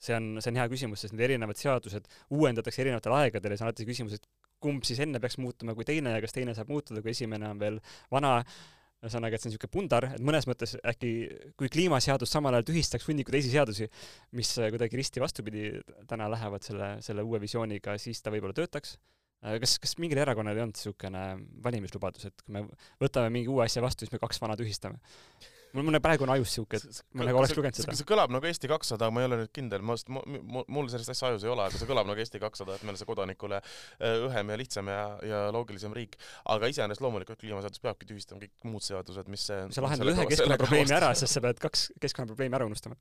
see 0.02 0.16
on, 0.18 0.34
see 0.42 0.52
on 0.52 0.58
hea 0.58 0.66
küsimus, 0.72 1.04
sest 1.04 1.14
need 1.14 1.28
erinevad 1.28 1.58
seadused 1.58 2.10
uuendatakse 2.34 2.82
erinevatel 2.82 3.14
aegadel 3.20 3.54
ja 3.54 3.60
see 3.60 3.66
on 3.66 3.70
alati 3.70 3.86
küsimus, 3.88 4.18
et 4.18 4.26
kumb 4.62 4.82
siis 4.86 4.98
enne 5.04 5.22
peaks 5.22 5.38
muutuma 5.38 5.76
kui 5.78 5.86
teine 5.86 6.16
ja 6.16 6.24
kas 6.24 6.34
teine 6.34 6.54
saab 6.58 6.70
muutuda, 6.72 7.02
kui 7.04 7.14
esimene 7.14 7.46
on 7.52 7.62
veel 7.62 7.78
vana 8.10 8.40
ühesõnaga, 9.04 9.36
et 9.36 9.42
see 9.42 9.48
on 9.48 9.54
niisugune 9.54 9.74
pundar, 9.74 10.06
et 10.16 10.24
mõnes 10.24 10.46
mõttes 10.50 10.74
äkki 10.90 11.10
kui 11.58 11.70
kliimaseadus 11.70 12.32
samal 12.34 12.56
ajal 12.56 12.66
tühistaks 12.70 13.06
hunniku 13.06 13.34
teisi 13.34 13.52
seadusi, 13.52 13.86
mis 14.38 14.50
äh, 14.58 14.72
kuidagi 14.74 14.98
risti 14.98 15.22
vastupidi 15.22 15.68
täna 16.10 16.26
lähevad 16.32 16.66
selle, 16.66 16.90
selle 17.04 17.22
uue 17.26 17.40
visiooniga, 17.42 17.94
siis 18.02 18.22
ta 18.22 18.34
võib-olla 18.34 18.56
töötaks. 18.58 18.96
Kas, 19.38 19.76
kas 19.78 19.92
mingil 20.02 20.18
erakonnal 20.18 20.56
ei 20.58 20.64
olnud 20.64 20.74
niisugune 20.74 21.20
valimislubadus, 21.62 22.26
et 22.26 22.42
kui 22.42 22.56
me 22.56 22.64
võtame 22.98 23.30
mingi 23.30 23.52
uue 23.52 23.62
asja 23.62 23.84
vastu, 23.84 24.02
siis 24.02 24.10
me 24.10 24.18
kaks 24.18 24.42
vana 24.42 24.56
tühistame? 24.58 24.98
Mul, 25.76 25.90
on 25.90 26.00
praegu 26.02 26.26
on 26.26 26.32
ajus 26.34 26.54
siuke, 26.58 26.80
et 26.80 27.00
ma 27.18 27.26
nagu 27.28 27.40
oleks 27.40 27.56
lugenud 27.58 27.78
seda. 27.78 27.96
see 27.98 28.08
kõlab 28.08 28.32
nagu 28.34 28.48
Eesti 28.48 28.70
kakssada, 28.70 29.10
ma 29.14 29.22
ei 29.22 29.28
ole 29.28 29.40
nüüd 29.42 29.52
kindel, 29.56 29.84
ma 29.86 29.96
just, 29.98 30.10
mul 30.10 30.90
sellist 30.92 31.12
asja 31.14 31.32
ajus 31.32 31.46
ei 31.46 31.52
ole, 31.52 31.66
aga 31.66 31.80
see 31.80 31.90
kõlab 31.90 32.08
nagu 32.08 32.24
Eesti 32.24 32.42
kakssada, 32.42 32.78
et 32.78 32.86
meil 32.86 32.96
on 32.96 33.00
see 33.00 33.08
kodanikule 33.08 33.60
äh, 33.60 34.22
õhem 34.28 34.54
ja 34.54 34.60
lihtsam 34.60 34.92
ja, 34.92 35.02
ja 35.26 35.42
loogilisem 35.54 35.96
riik. 35.96 36.16
aga 36.54 36.70
iseenesest 36.72 37.04
loomulikult 37.04 37.42
kliimaseadus 37.42 37.84
peabki 37.84 38.08
tühistama 38.08 38.44
kõik 38.44 38.70
muud 38.70 38.86
seadused, 38.86 39.28
mis 39.32 39.48
see 39.50 39.60
sa 39.74 39.84
lahendad 39.84 40.14
ühe 40.14 40.30
keskkonnaprobleemi 40.32 40.96
ära, 41.00 41.12
sest 41.18 41.38
sa 41.38 41.44
pead 41.44 41.60
kaks 41.62 41.90
keskkonnaprobleemi 42.00 42.60
ära 42.60 42.70
unustama. 42.70 42.98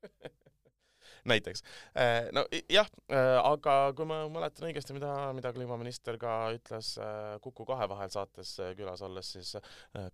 näiteks. 1.28 1.62
no 2.32 2.44
i- 2.54 2.64
jah, 2.72 2.88
aga 3.44 3.76
kui 3.96 4.06
ma 4.08 4.22
mäletan 4.32 4.68
õigesti, 4.70 4.94
mida, 4.96 5.12
mida 5.36 5.52
kliimaminister 5.56 6.18
ka 6.20 6.36
ütles 6.56 6.94
äh, 7.02 7.36
Kuku 7.44 7.66
kahe 7.68 7.88
vahel 7.90 8.10
saates 8.12 8.54
külas 8.78 9.02
olles, 9.06 9.32
siis 9.36 9.54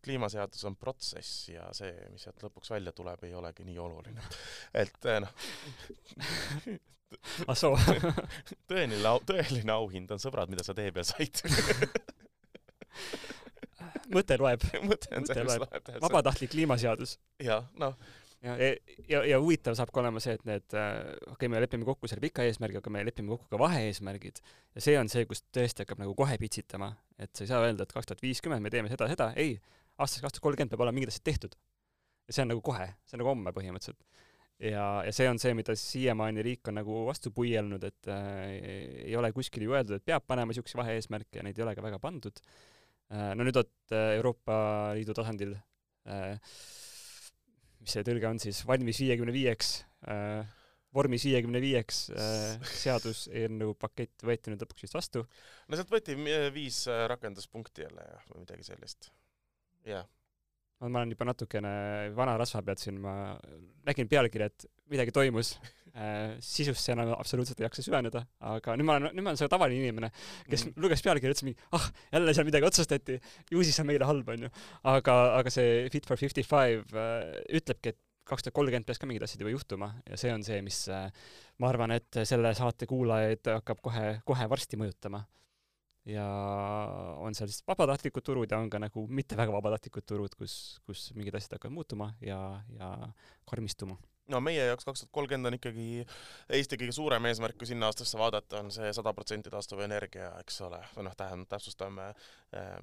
kliimaseadus 0.05 0.65
on 0.69 0.77
protsess 0.77 1.49
ja 1.53 1.69
see, 1.77 1.93
mis 2.13 2.27
sealt 2.27 2.43
lõpuks 2.47 2.73
välja 2.75 2.93
tuleb, 2.97 3.25
ei 3.27 3.35
olegi 3.35 3.67
nii 3.69 3.79
oluline. 3.83 4.23
et 4.83 5.11
noh, 5.23 5.33
ah 7.47 7.57
soo. 7.59 7.77
tõeline 8.71 9.03
au, 9.09 9.21
tõeline 9.27 9.75
auhind 9.77 10.11
on 10.15 10.23
sõbrad, 10.23 10.51
mida 10.53 10.65
sa 10.67 10.75
tee 10.77 10.93
peal 10.95 11.07
said. 11.07 11.43
mõte 14.13 14.39
loeb. 14.41 14.65
mõte 14.91 15.13
on 15.17 15.27
see, 15.29 15.43
mis 15.43 15.59
loeb. 15.59 15.91
vabatahtlik 16.03 16.53
kliimaseadus. 16.55 17.17
jah, 17.43 17.67
noh, 17.81 17.97
ja, 18.45 18.57
ja, 19.09 19.23
ja 19.31 19.39
huvitav 19.41 19.77
saab 19.79 19.91
ka 19.95 20.03
olema 20.03 20.21
see, 20.23 20.37
et 20.37 20.45
need, 20.49 20.67
okei 20.73 21.33
okay,, 21.35 21.51
me 21.53 21.63
lepime 21.63 21.87
kokku 21.89 22.11
selle 22.11 22.23
pika 22.25 22.45
eesmärgi, 22.47 22.81
aga 22.83 22.93
me 22.93 23.05
lepime 23.07 23.33
kokku 23.35 23.49
ka 23.53 23.61
vahe-eesmärgid. 23.61 24.43
ja 24.77 24.85
see 24.85 24.97
on 25.01 25.11
see, 25.13 25.25
kus 25.29 25.45
tõesti 25.55 25.85
hakkab 25.85 26.03
nagu 26.03 26.15
kohe 26.19 26.37
pitsitama, 26.41 26.93
et 27.19 27.33
sa 27.35 27.47
ei 27.47 27.51
saa 27.53 27.63
öelda, 27.65 27.87
et 27.87 27.97
kaks 27.97 28.11
tuhat 28.11 28.23
viiskümmend 28.25 28.65
me 28.65 28.73
teeme 28.73 28.93
seda, 28.93 29.09
seda, 29.13 29.31
ei, 29.41 29.57
aastaks 29.97 30.25
kaks 30.25 30.37
tuhat 30.37 30.47
kolmkümmend 30.49 30.75
peab 30.75 30.85
olema 30.85 30.99
mingid 30.99 31.15
asjad 31.15 31.27
tehtud. 31.31 31.59
ja 32.27 32.37
see 32.37 32.45
on 32.45 32.51
nagu 32.53 32.63
kohe, 32.65 32.89
see 33.07 33.17
on 33.17 33.23
nagu 33.23 33.33
homme 33.33 33.53
põhimõtteliselt. 33.57 34.23
ja, 34.61 34.87
ja 35.07 35.13
see 35.17 35.29
on 35.31 35.41
see, 35.43 35.57
mida 35.57 35.77
siiamaani 35.79 36.45
riik 36.45 36.69
on 36.71 36.81
nagu 36.81 37.03
vastu 37.09 37.33
puielnud, 37.35 37.85
et 37.89 38.11
äh, 38.13 38.57
ei 39.07 39.17
ole 39.17 39.33
kuskil 39.37 39.67
ju 39.67 39.77
öeldud, 39.77 39.99
et 39.99 40.07
peab 40.07 40.27
panema 40.27 40.53
niisuguseid 40.53 40.83
vahe-eesmärke 40.83 41.41
ja 41.41 41.47
neid 41.47 41.59
ei 41.59 41.67
ole 41.67 41.77
ka 41.77 41.85
väga 41.85 42.01
pandud 42.03 42.43
äh,. 42.43 43.33
no 43.35 43.47
nüüd 43.47 43.59
vot 43.63 43.95
äh, 43.95 44.17
Euroopa 44.19 44.59
Liidu 44.99 45.17
tasandil 45.17 45.57
äh, 45.57 46.37
mis 47.87 47.95
see 47.95 48.07
tõlge 48.07 48.27
on 48.27 48.43
siis, 48.43 48.65
valmis 48.67 48.99
viiekümne 48.99 49.35
viieks 49.35 49.77
äh,, 50.11 50.43
vormis 50.97 51.27
viiekümne 51.29 51.61
viieks 51.63 52.01
äh, 52.11 52.67
seaduseelnõu 52.83 53.77
pakett 53.79 54.27
võeti 54.27 54.51
nüüd 54.51 54.65
lõpuks 54.65 54.87
vist 54.89 54.99
vastu. 54.99 55.23
no 55.69 55.79
sealt 55.79 55.93
võeti 55.93 56.17
viis 56.55 56.83
äh, 56.91 57.05
rakenduspunkti 57.13 57.87
jälle 57.87 58.07
jah, 58.11 58.27
või 58.33 58.43
midagi 58.43 58.67
sellist. 58.67 59.11
jah, 59.87 60.09
no 60.81 60.91
ma 60.91 61.03
olen 61.05 61.15
juba 61.15 61.31
natukene 61.31 61.73
vana 62.17 62.37
rasva 62.41 62.65
pealt 62.67 62.83
siin, 62.83 62.99
ma 63.03 63.37
nägin 63.87 64.11
pealkirja, 64.11 64.51
et 64.51 64.69
midagi 64.93 65.15
toimus. 65.15 65.57
sisusse 66.45 66.93
enam 66.93 67.15
absoluutselt 67.17 67.61
ei 67.61 67.67
jaksa 67.67 67.85
süveneda, 67.87 68.25
aga 68.53 68.75
nüüd 68.77 68.89
ma 68.89 68.99
olen, 68.99 69.15
nüüd 69.17 69.25
ma 69.25 69.33
olen 69.33 69.41
see 69.41 69.51
tavaline 69.53 69.87
inimene, 69.87 70.11
kes 70.49 70.67
mm. 70.67 70.81
luges 70.83 71.05
pealkirja 71.05 71.33
ja 71.33 71.37
ütles 71.37 71.47
mingi, 71.47 71.69
ah, 71.77 71.87
jälle 72.13 72.35
seal 72.37 72.49
midagi 72.49 72.69
otsustati, 72.69 73.21
ju 73.53 73.63
siis 73.65 73.79
on 73.81 73.89
meile 73.89 74.09
halb, 74.09 74.29
onju. 74.35 74.51
aga, 74.93 75.17
aga 75.39 75.53
see 75.53 75.87
Fit 75.95 76.09
for 76.09 76.21
fifty 76.21 76.45
five 76.47 76.85
äh, 76.93 77.39
ütlebki, 77.61 77.95
et 77.95 78.03
kaks 78.27 78.47
tuhat 78.47 78.57
kolmkümmend 78.59 78.87
peaks 78.89 79.01
ka 79.01 79.09
mingid 79.09 79.25
asjad 79.25 79.43
juba 79.43 79.53
juhtuma 79.55 79.93
ja 80.09 80.19
see 80.21 80.33
on 80.35 80.45
see, 80.47 80.59
mis 80.67 80.83
äh, 80.93 81.07
ma 81.63 81.71
arvan, 81.71 81.95
et 81.97 82.21
selle 82.29 82.53
saate 82.59 82.89
kuulajaid 82.91 83.53
hakkab 83.55 83.81
kohe, 83.85 84.19
kohe 84.27 84.49
varsti 84.51 84.79
mõjutama. 84.81 85.23
ja 86.07 86.27
on 87.23 87.35
seal 87.35 87.51
siis 87.51 87.65
vabatahtlikud 87.67 88.23
turud 88.27 88.51
ja 88.51 88.59
on 88.63 88.69
ka 88.71 88.79
nagu 88.83 89.07
mitte 89.11 89.39
väga 89.39 89.55
vabatahtlikud 89.55 90.07
turud, 90.07 90.35
kus, 90.39 90.79
kus 90.87 91.09
mingid 91.19 91.35
asjad 91.35 91.57
hakkavad 91.57 91.75
muutuma 91.75 92.13
ja, 92.23 92.41
ja 92.79 92.93
karmistuma. 93.49 93.99
No 94.33 94.41
meie 94.43 94.65
jaoks 94.71 94.87
kaks 94.87 95.03
tuhat 95.03 95.13
kolmkümmend 95.15 95.51
on 95.51 95.57
ikkagi 95.59 95.87
Eesti 96.59 96.79
kõige 96.81 96.95
suurem 96.97 97.29
eesmärk, 97.31 97.59
kui 97.61 97.69
sinna 97.71 97.91
aastasse 97.91 98.19
vaadata, 98.19 98.63
on 98.63 98.73
see 98.75 98.89
sada 98.97 99.13
protsenti 99.17 99.53
taastuvenergia, 99.53 100.33
eks 100.43 100.61
ole, 100.67 100.81
või 100.97 101.07
noh, 101.09 101.15
tähendab, 101.19 101.51
täpsustame, 101.55 102.11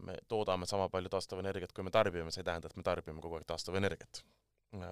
me 0.06 0.20
toodame 0.32 0.70
sama 0.70 0.90
palju 0.94 1.12
taastuvenergiat, 1.14 1.76
kui 1.76 1.86
me 1.86 1.94
tarbime, 1.94 2.32
see 2.32 2.44
ei 2.44 2.50
tähenda, 2.52 2.72
et 2.72 2.80
me 2.80 2.86
tarbime 2.86 3.24
kogu 3.24 3.40
aeg 3.40 3.50
taastuvenergiat. 3.50 4.24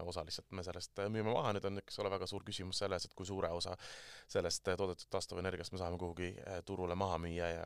osaliselt 0.06 0.46
me 0.54 0.62
sellest 0.62 1.00
müüme 1.10 1.32
maha, 1.34 1.56
nüüd 1.56 1.64
on, 1.66 1.80
eks 1.82 1.96
ole, 2.04 2.10
väga 2.14 2.28
suur 2.30 2.44
küsimus 2.46 2.78
selles, 2.84 3.08
et 3.08 3.16
kui 3.18 3.26
suure 3.26 3.50
osa 3.50 3.72
sellest 4.30 4.68
toodetud 4.78 5.08
taastuvenergiast 5.10 5.74
me 5.74 5.80
saame 5.82 5.98
kuhugi 5.98 6.28
eh, 6.38 6.60
turule 6.66 6.94
maha 6.96 7.18
müüa 7.24 7.48
ja, 7.50 7.64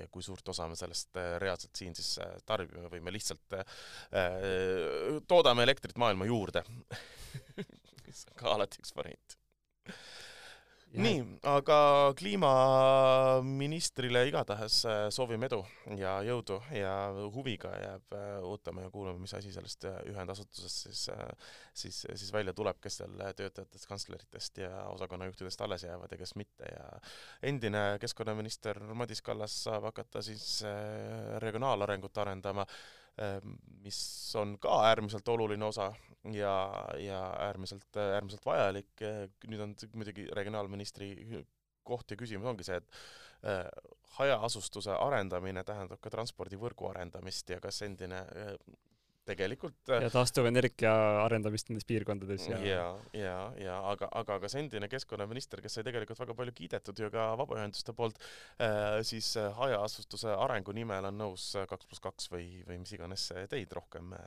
ja 0.00 0.08
kui 0.10 0.26
suurt 0.26 0.48
osa 0.50 0.66
me 0.66 0.74
sellest 0.74 1.20
eh, 1.22 1.36
reaalselt 1.38 1.78
siin 1.78 1.94
siis 1.94 2.18
eh, 2.18 2.34
tarbime 2.46 2.90
või 2.90 3.04
me 3.06 3.14
lihtsalt 3.14 3.54
eh, 3.54 5.22
toodame 5.30 5.62
elektrit 5.62 6.02
maailma 6.02 6.26
juurde 6.26 6.64
mis 8.12 8.26
on 8.28 8.36
ka 8.36 8.52
alati 8.56 8.82
üks 8.82 8.92
variant. 8.96 9.36
nii, 10.92 11.22
aga 11.48 11.76
kliimaministrile 12.18 14.26
igatahes 14.28 14.82
äh, 14.84 15.06
soovime 15.16 15.48
edu 15.48 15.62
ja 15.96 16.18
jõudu 16.26 16.58
ja 16.76 16.92
huviga 17.32 17.70
jääb 17.80 18.12
äh, 18.18 18.44
ootama 18.44 18.84
ja 18.84 18.90
kuulama, 18.92 19.22
mis 19.22 19.32
asi 19.38 19.54
sellest 19.54 19.86
äh, 19.88 19.96
ühendasutusest 20.12 20.84
siis, 20.84 21.00
siis, 21.72 22.02
siis 22.04 22.32
välja 22.36 22.52
tuleb, 22.52 22.76
kes 22.84 23.00
seal 23.00 23.16
töötajatest, 23.40 23.88
kantsleritest 23.88 24.60
ja 24.66 24.72
osakonnajuhtidest 24.92 25.64
alles 25.64 25.88
jäävad 25.88 26.12
ja 26.12 26.20
kes 26.20 26.36
mitte. 26.36 26.68
Ja 26.68 26.84
endine 27.48 27.96
keskkonnaminister 28.04 28.76
Madis 28.92 29.24
Kallas 29.24 29.56
saab 29.64 29.88
hakata 29.88 30.20
siis 30.28 30.60
regionaalarengut 31.40 32.20
arendama 32.20 32.68
mis 33.84 33.98
on 34.40 34.54
ka 34.58 34.78
äärmiselt 34.88 35.28
oluline 35.28 35.64
osa 35.64 35.90
ja, 36.32 36.54
ja 36.98 37.18
äärmiselt, 37.48 37.96
äärmiselt 37.96 38.46
vajalik. 38.46 39.02
nüüd 39.48 39.60
on 39.60 39.74
muidugi 39.92 40.28
regionaalministri 40.32 41.10
koht 41.84 42.10
ja 42.10 42.18
küsimus 42.18 42.48
ongi 42.48 42.66
see, 42.66 42.78
et 42.78 43.48
äh, 43.48 43.66
hajaasustuse 44.18 44.94
arendamine 44.94 45.64
tähendab 45.66 46.00
ka 46.02 46.12
transpordivõrgu 46.14 46.90
arendamist 46.92 47.50
ja 47.50 47.60
kas 47.62 47.82
endine 47.86 48.22
äh, 48.22 48.54
tegelikult 49.28 49.92
ja 49.92 50.10
taastuvenergia 50.12 50.92
arendamist 51.22 51.70
nendes 51.70 51.86
piirkondades 51.88 52.48
ja 52.50 52.58
ja, 52.66 52.86
ja, 53.16 53.36
ja 53.60 53.76
aga, 53.92 54.08
aga 54.22 54.38
kas 54.42 54.56
endine 54.58 54.88
keskkonnaminister, 54.90 55.62
kes 55.62 55.78
sai 55.78 55.86
tegelikult 55.86 56.22
väga 56.24 56.36
palju 56.38 56.56
kiidetud 56.58 57.04
ju 57.04 57.10
ka 57.14 57.28
vabaühenduste 57.40 57.94
poolt 57.96 58.18
äh,, 58.58 58.98
siis 59.06 59.34
äh, 59.40 59.50
hajaasustuse 59.58 60.34
arengu 60.34 60.74
nimel 60.76 61.10
on 61.12 61.20
nõus 61.22 61.52
kaks 61.70 61.88
pluss 61.88 62.02
kaks 62.02 62.30
või, 62.34 62.48
või 62.66 62.80
mis 62.82 62.96
iganes 62.96 63.28
teid 63.52 63.72
rohkem 63.78 64.12
äh, 64.18 64.26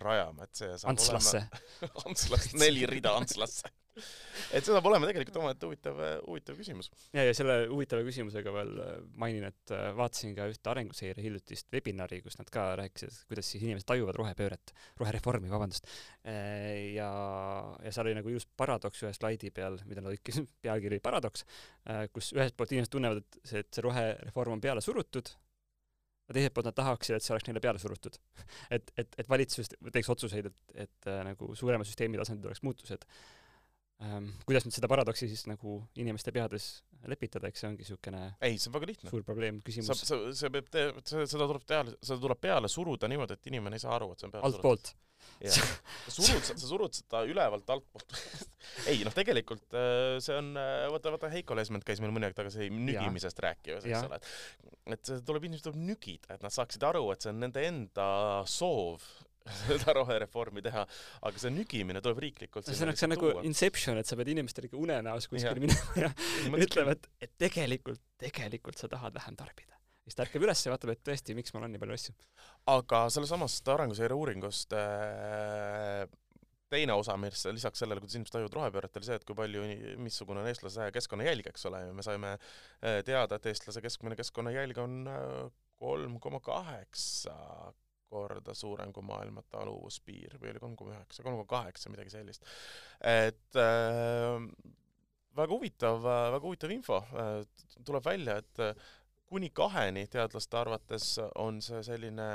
rajama, 0.00 0.48
et 0.48 0.62
see 0.62 0.72
saab 0.76 0.94
Antslasse. 0.94 1.44
olema 1.44 2.04
Antslasse, 2.06 2.56
neli 2.60 2.86
rida 2.88 3.16
Antslasse. 3.18 3.72
et 4.56 4.64
see 4.64 4.72
saab 4.72 4.86
olema 4.88 5.08
tegelikult 5.08 5.38
omaette 5.42 5.68
huvitav, 5.68 6.00
huvitav 6.26 6.58
küsimus. 6.58 6.90
ja, 7.12 7.24
ja 7.26 7.34
selle 7.36 7.58
huvitava 7.70 8.04
küsimusega 8.06 8.54
veel 8.54 8.72
äh, 8.84 8.94
mainin, 9.20 9.46
et 9.50 9.74
äh, 9.74 9.90
vaatasin 9.98 10.34
ka 10.36 10.48
ühte 10.52 10.72
Arenguseire 10.72 11.24
hiljutist 11.24 11.68
webinari, 11.74 12.22
kus 12.24 12.38
nad 12.40 12.50
ka 12.52 12.70
rääkisid, 12.80 13.22
kuidas 13.30 13.52
siis 13.52 13.64
inimesed 13.66 13.88
tajuvad 13.88 14.18
rohepööret, 14.18 14.74
rohereformi, 15.00 15.50
vabandust. 15.52 15.88
ja, 16.24 17.10
ja 17.82 17.92
seal 17.92 18.08
oli 18.08 18.16
nagu 18.16 18.32
ilus 18.32 18.46
paradoks 18.56 19.02
ühe 19.04 19.12
slaidi 19.16 19.50
peal, 19.54 19.78
mida 19.88 20.04
nad 20.04 20.14
ütlesid, 20.16 20.48
pealkiri 20.64 21.00
paradoks, 21.04 21.44
kus 22.14 22.32
ühelt 22.36 22.56
poolt 22.56 22.74
inimesed 22.74 22.92
tunnevad, 22.92 23.22
et 23.22 23.40
see, 23.48 23.62
et 23.64 23.72
see 23.74 23.84
rohereform 23.84 24.56
on 24.56 24.62
peale 24.62 24.84
surutud, 24.84 25.32
aga 26.32 26.38
teiselt 26.38 26.56
poolt 26.56 26.70
nad 26.70 26.78
tahaksid, 26.78 27.16
et 27.16 27.24
see 27.24 27.34
oleks 27.34 27.48
neile 27.48 27.62
peale 27.62 27.82
surutud. 27.82 28.18
et, 28.74 28.92
et, 28.98 29.20
et 29.20 29.30
valitsus 29.30 29.72
teeks 29.92 30.10
otsuseid, 30.14 30.48
et, 30.50 30.74
et 30.86 31.10
äh, 31.10 31.22
nagu 31.28 31.52
suurema 31.58 31.86
süsteemi 31.86 32.20
tasandil 32.20 32.50
oleks 32.50 32.64
muutused 32.66 33.06
ähm,. 34.06 34.32
kuidas 34.48 34.66
nüüd 34.66 34.76
seda 34.76 34.90
paradoksi 34.90 35.28
siis 35.30 35.46
nagu 35.50 35.78
inimeste 36.00 36.34
peades 36.34 36.72
lepitada, 37.10 37.50
eks 37.50 37.62
see 37.62 37.70
ongi 37.70 37.84
niisugune 37.84 38.24
ei, 38.40 38.58
see 38.58 38.70
on 38.70 38.76
väga 38.76 38.90
lihtne. 38.92 39.12
suur 39.12 39.24
probleem, 39.26 39.60
sa, 39.60 39.68
küsimus 39.68 40.04
sa, 40.06 40.18
see 40.38 40.52
peab 40.54 40.68
te-, 40.72 40.90
seda 41.06 41.46
tuleb 41.46 41.64
peale, 41.68 41.96
seda 42.00 42.18
tuleb 42.22 42.42
peale 42.42 42.70
suruda 42.72 43.10
niimoodi, 43.10 43.38
et 43.38 43.50
inimene 43.50 43.78
ei 43.78 43.84
saa 43.84 43.96
aru, 43.98 44.12
et 44.12 44.22
see 44.22 44.28
on 44.28 44.36
peale 44.36 44.50
altpoolt. 44.50 44.94
Sa 45.42 45.62
surud, 46.10 46.42
sa 46.42 46.54
surud 46.58 46.94
seda 46.94 47.20
ülevalt 47.30 47.68
altpoolt. 47.70 48.14
ei 48.90 49.02
noh, 49.06 49.14
tegelikult 49.14 49.74
äh, 49.78 50.16
see 50.22 50.34
on, 50.38 50.52
vaata, 50.94 51.12
vaata 51.14 51.30
Heiko 51.30 51.54
Leesment 51.58 51.86
käis 51.86 52.02
meil 52.02 52.14
mõni 52.14 52.26
aeg 52.26 52.34
tagasi 52.38 52.66
nügimisest 52.74 53.42
rääkimas, 53.42 53.86
eks 53.86 54.08
ole, 54.08 54.18
et 54.18 54.72
et 54.96 55.10
see 55.10 55.22
tuleb, 55.26 55.46
inimesed 55.46 55.68
tuleb 55.68 55.82
nügida, 55.92 56.34
et 56.34 56.42
nad 56.42 56.54
saaksid 56.54 56.82
aru, 56.86 57.04
et 57.14 57.22
see 57.22 57.30
on 57.30 57.38
nende 57.42 57.62
enda 57.68 58.06
soov 58.50 59.06
seda 59.68 59.94
rohereformi 59.96 60.62
teha, 60.64 60.84
aga 61.28 61.42
see 61.42 61.52
nügimine 61.54 62.02
tuleb 62.04 62.22
riiklikult 62.26 62.68
see 62.68 62.86
on, 62.86 62.94
see 62.96 63.08
on 63.08 63.14
nagu 63.16 63.32
Inception, 63.48 63.98
et 64.00 64.08
sa 64.08 64.18
pead 64.18 64.32
inimestele 64.34 64.70
ikka 64.70 64.80
unenäos 64.80 65.26
Jah. 65.26 65.34
kuskile 65.34 65.64
minema 65.64 66.06
ja 66.06 66.64
ütlema, 66.66 66.96
et, 66.96 67.08
et 67.26 67.36
tegelikult, 67.40 68.02
tegelikult 68.22 68.80
sa 68.80 68.90
tahad 68.92 69.14
vähem 69.16 69.38
tarbida. 69.38 69.78
siis 70.06 70.18
ta 70.18 70.26
ärkab 70.26 70.46
üles 70.46 70.64
ja 70.66 70.74
vaatab, 70.74 70.94
et 70.94 71.04
tõesti, 71.06 71.36
miks 71.38 71.54
mul 71.54 71.66
on 71.66 71.74
nii 71.74 71.82
palju 71.82 71.98
asju. 71.98 72.16
aga 72.76 73.04
sellesamast 73.14 73.72
Arenguseire 73.74 74.18
uuringust 74.18 74.76
äh, 74.78 76.06
teine 76.72 76.94
osa, 76.96 77.18
mis 77.20 77.44
lisaks 77.52 77.82
sellele, 77.82 78.00
kuidas 78.00 78.16
inimesed 78.16 78.36
tajuvad 78.36 78.56
rohepööret, 78.56 78.94
oli 78.96 79.08
see, 79.08 79.18
et 79.18 79.26
kui 79.28 79.36
palju, 79.36 79.66
missugune 80.00 80.40
on 80.40 80.48
eestlase 80.48 80.88
keskkonnajälg, 80.94 81.50
eks 81.50 81.68
ole, 81.68 81.82
ja 81.88 81.96
me 81.96 82.06
saime 82.06 82.36
äh, 82.38 83.02
teada, 83.06 83.36
et 83.36 83.50
eestlase 83.50 83.82
keskmine 83.84 84.16
keskkonnajälg 84.18 84.80
on 84.80 85.00
äh, 85.10 85.28
kolm 85.82 86.18
koma 86.22 86.38
kaheksa 86.44 87.34
korda 88.12 88.54
suurem 88.56 88.92
kui 88.92 89.04
maailma 89.08 89.44
taluvuspiir 89.50 90.36
või 90.42 90.52
oli 90.52 90.62
kolm 90.62 90.76
koma 90.78 90.96
üheksa, 90.98 91.24
kolm 91.24 91.40
koma 91.40 91.50
kaheksa, 91.56 91.92
midagi 91.92 92.12
sellist. 92.12 92.46
et 93.00 93.60
äh, 93.60 94.36
väga 95.36 95.56
huvitav, 95.56 96.02
väga 96.04 96.44
huvitav 96.44 96.74
info, 96.74 96.98
tuleb 97.88 98.04
välja, 98.04 98.36
et 98.42 98.82
kuni 99.32 99.48
kaheni 99.50 100.04
teadlaste 100.12 100.56
arvates 100.60 101.06
on 101.40 101.60
see 101.64 101.80
selline 101.86 102.26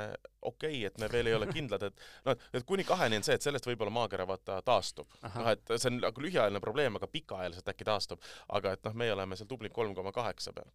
okei 0.42 0.80
okay,, 0.80 0.86
et 0.88 0.96
me 0.98 1.08
veel 1.12 1.30
ei 1.30 1.36
ole 1.36 1.46
kindlad, 1.50 1.84
et 1.86 2.00
noh, 2.26 2.46
et 2.54 2.64
kuni 2.66 2.86
kaheni 2.88 3.20
on 3.20 3.26
see, 3.26 3.36
et 3.38 3.44
sellest 3.44 3.68
võib-olla 3.68 3.92
maakera 3.94 4.26
vaata 4.26 4.58
taastub. 4.66 5.14
noh, 5.22 5.50
et 5.52 5.74
see 5.76 5.92
on 5.92 6.00
nagu 6.02 6.24
lühiajaline 6.24 6.62
probleem, 6.64 6.98
aga 6.98 7.10
pikaajaliselt 7.12 7.70
äkki 7.70 7.86
taastub. 7.86 8.24
aga 8.58 8.74
et 8.74 8.88
noh, 8.88 8.96
meie 8.98 9.14
oleme 9.14 9.38
seal 9.38 9.50
tubli 9.50 9.70
kolm 9.74 9.94
koma 9.94 10.12
kaheksa 10.16 10.54
peal. 10.56 10.72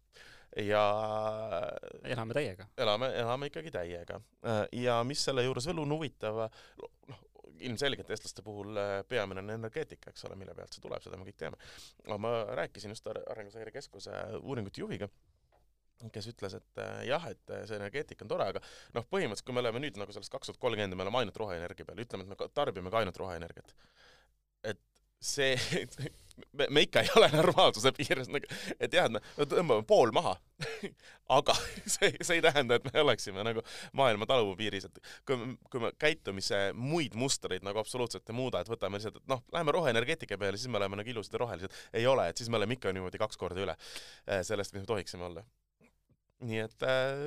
ja 0.64 0.84
elame 2.16 2.38
täiega. 2.40 2.70
elame, 2.86 3.12
elame 3.20 3.52
ikkagi 3.52 3.74
täiega. 3.74 4.20
ja 4.72 4.96
mis 5.04 5.28
selle 5.28 5.44
juures 5.44 5.68
veel 5.68 5.84
on 5.84 5.96
huvitav, 5.98 6.46
noh, 6.80 7.20
ilmselgelt 7.68 8.10
eestlaste 8.10 8.42
puhul 8.42 8.80
peamine 9.08 9.44
on 9.44 9.52
energeetika, 9.58 10.10
eks 10.10 10.24
ole, 10.28 10.40
mille 10.40 10.56
pealt 10.56 10.72
see 10.72 10.82
tuleb, 10.84 11.04
seda 11.04 11.20
me 11.20 11.28
kõik 11.28 11.38
teame. 11.44 11.60
aga 12.08 12.18
ma 12.18 12.34
rääkisin 12.64 12.96
just 12.96 13.12
Arenguseire 13.12 13.76
Keskuse 13.76 14.24
uuringute 14.40 14.80
juhiga 14.80 15.12
kes 16.14 16.28
ütles, 16.32 16.56
et 16.58 16.82
äh, 16.82 17.04
jah, 17.08 17.28
et 17.30 17.54
äh, 17.54 17.64
see 17.68 17.78
energeetika 17.78 18.26
on 18.26 18.32
tore, 18.32 18.48
aga 18.54 18.62
noh, 18.96 19.06
põhimõtteliselt 19.10 19.48
kui 19.48 19.56
me 19.56 19.64
oleme 19.64 19.84
nüüd 19.84 20.00
nagu 20.00 20.14
selles 20.14 20.32
kaks 20.32 20.50
tuhat 20.50 20.60
kolmkümmend, 20.62 20.98
me 20.98 21.06
oleme 21.06 21.22
ainult 21.22 21.38
roheenergia 21.40 21.88
peal, 21.88 22.02
ütleme, 22.04 22.26
et 22.26 22.34
me 22.34 22.50
tarbime 22.52 22.92
ka 22.92 23.00
ainult 23.02 23.20
roheenergiat. 23.22 23.74
et 24.72 24.82
see 25.24 25.56
me, 26.58 26.66
me 26.70 26.82
ikka 26.84 27.00
ei 27.00 27.10
ole 27.16 27.28
normaalsuse 27.32 27.92
piires, 27.96 28.28
nagu, 28.32 28.48
et 28.78 28.92
jah, 28.92 29.08
et 29.08 29.14
me 29.14 29.46
tõmbame 29.48 29.86
pool 29.88 30.12
maha 30.14 30.34
aga 31.38 31.56
see, 31.86 32.10
see 32.20 32.38
ei 32.38 32.44
tähenda, 32.44 32.78
et 32.78 32.86
me 32.90 33.04
oleksime 33.04 33.44
nagu 33.46 33.64
maailma 33.96 34.28
taluvupiiris, 34.30 34.88
et 34.90 35.00
kui 35.26 35.40
me, 35.40 35.50
kui 35.70 35.82
me 35.82 35.92
käitumise 36.00 36.60
muid 36.76 37.16
mustreid 37.18 37.66
nagu 37.66 37.80
absoluutselt 37.80 38.28
ei 38.28 38.36
muuda, 38.36 38.60
et 38.60 38.70
võtame 38.70 39.00
lihtsalt, 39.00 39.22
et 39.22 39.30
noh, 39.30 39.44
läheme 39.54 39.76
roheenergeetika 39.78 40.38
peale, 40.40 40.60
siis 40.60 40.72
me 40.72 40.82
oleme 40.82 41.00
nagu 41.00 41.14
ilusad 41.14 41.38
ja 41.38 41.44
rohelised. 41.46 41.82
ei 41.92 42.06
ole, 42.10 42.28
et 42.28 42.40
siis 42.40 42.50
me 42.50 42.60
oleme 42.60 42.76
ikka 42.78 42.92
niimoodi 42.94 43.20
kaks 43.22 43.40
korda 43.40 43.64
üle 43.64 43.76
äh, 43.78 44.42
sellest, 44.46 44.74
mis 44.74 44.84
me 44.84 44.90
tohiksime 44.90 45.30
olla 45.30 45.44
nii 46.44 46.60
et 46.64 46.84
äh, 46.86 47.24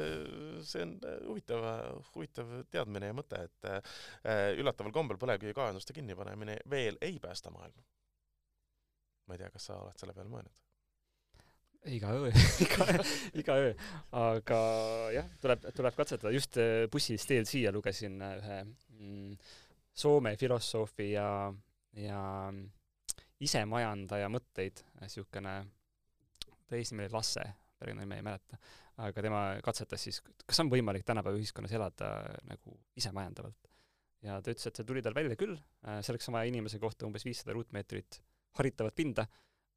see 0.65 0.85
on 0.85 0.95
äh, 1.05 1.17
huvitav, 1.27 1.65
huvitav 2.13 2.53
teadmine 2.73 3.11
ja 3.11 3.17
mõte, 3.17 3.41
et 3.49 3.69
äh, 3.69 3.97
üllataval 4.59 4.93
kombel 4.95 5.19
põlevkivikaevanduste 5.21 5.95
kinnipanemine 5.97 6.59
veel 6.69 6.99
ei 7.01 7.19
päästa 7.23 7.51
maailma. 7.53 7.83
ma 9.27 9.35
ei 9.35 9.43
tea, 9.43 9.51
kas 9.51 9.69
sa 9.69 9.81
oled 9.81 9.99
selle 9.99 10.15
peale 10.15 10.31
mõelnud? 10.31 10.63
iga 11.87 12.11
öö 12.19 12.31
iga, 12.65 12.87
iga 13.39 13.59
öö. 13.63 13.75
aga 14.19 14.59
jah, 15.15 15.29
tuleb, 15.41 15.69
tuleb 15.75 15.95
katsetada. 15.95 16.33
just 16.35 16.59
bussis 16.91 17.25
teel 17.29 17.47
siia 17.47 17.71
lugesin 17.71 18.19
ühe 18.21 18.63
mm, 18.65 19.37
Soome 19.97 20.35
filosoofi 20.37 21.07
ja, 21.15 21.29
ja 21.97 22.19
isemajandaja 23.41 24.27
mõtteid, 24.29 24.83
niisugune, 25.01 25.53
ta 26.69 26.77
eesnimi 26.77 27.07
oli 27.07 27.15
Lasse, 27.15 27.45
päris 27.79 27.97
nime 27.97 28.19
ei 28.19 28.25
mäleta 28.25 28.59
aga 29.05 29.23
tema 29.23 29.41
katsetas 29.65 30.03
siis, 30.07 30.21
kas 30.45 30.61
on 30.63 30.71
võimalik 30.71 31.05
tänapäeva 31.05 31.37
ühiskonnas 31.37 31.73
elada 31.77 32.11
nagu 32.49 32.77
isemajandavalt. 32.97 33.69
ja 34.25 34.39
ta 34.41 34.53
ütles, 34.53 34.69
et 34.69 34.79
see 34.79 34.87
tuli 34.87 35.03
tal 35.05 35.15
välja 35.17 35.37
küll, 35.39 35.57
äh, 35.85 35.99
selleks 36.05 36.29
on 36.29 36.37
vaja 36.37 36.49
inimese 36.49 36.79
kohta 36.81 37.05
umbes 37.05 37.25
viissada 37.27 37.53
ruutmeetrit 37.53 38.21
haritavat 38.57 38.95
pinda, 38.97 39.27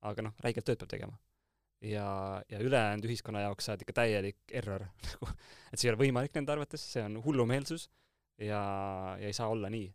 aga 0.09 0.25
noh, 0.25 0.37
räigelt 0.41 0.65
tööd 0.69 0.81
peab 0.81 0.93
tegema. 0.95 1.19
ja, 1.85 2.07
ja 2.49 2.61
ülejäänud 2.61 3.09
ühiskonna 3.09 3.45
jaoks 3.47 3.69
sa 3.69 3.75
oled 3.75 3.85
ikka 3.85 3.99
täielik 4.01 4.57
error 4.63 4.87
nagu, 5.07 5.31
et 5.73 5.81
see 5.81 5.89
ei 5.89 5.95
ole 5.95 6.03
võimalik 6.05 6.35
nende 6.37 6.57
arvates, 6.57 6.85
see 6.93 7.05
on 7.05 7.21
hullumeelsus 7.25 7.89
ja, 8.41 8.61
ja 9.21 9.27
ei 9.27 9.37
saa 9.37 9.49
olla 9.53 9.71
nii. 9.73 9.89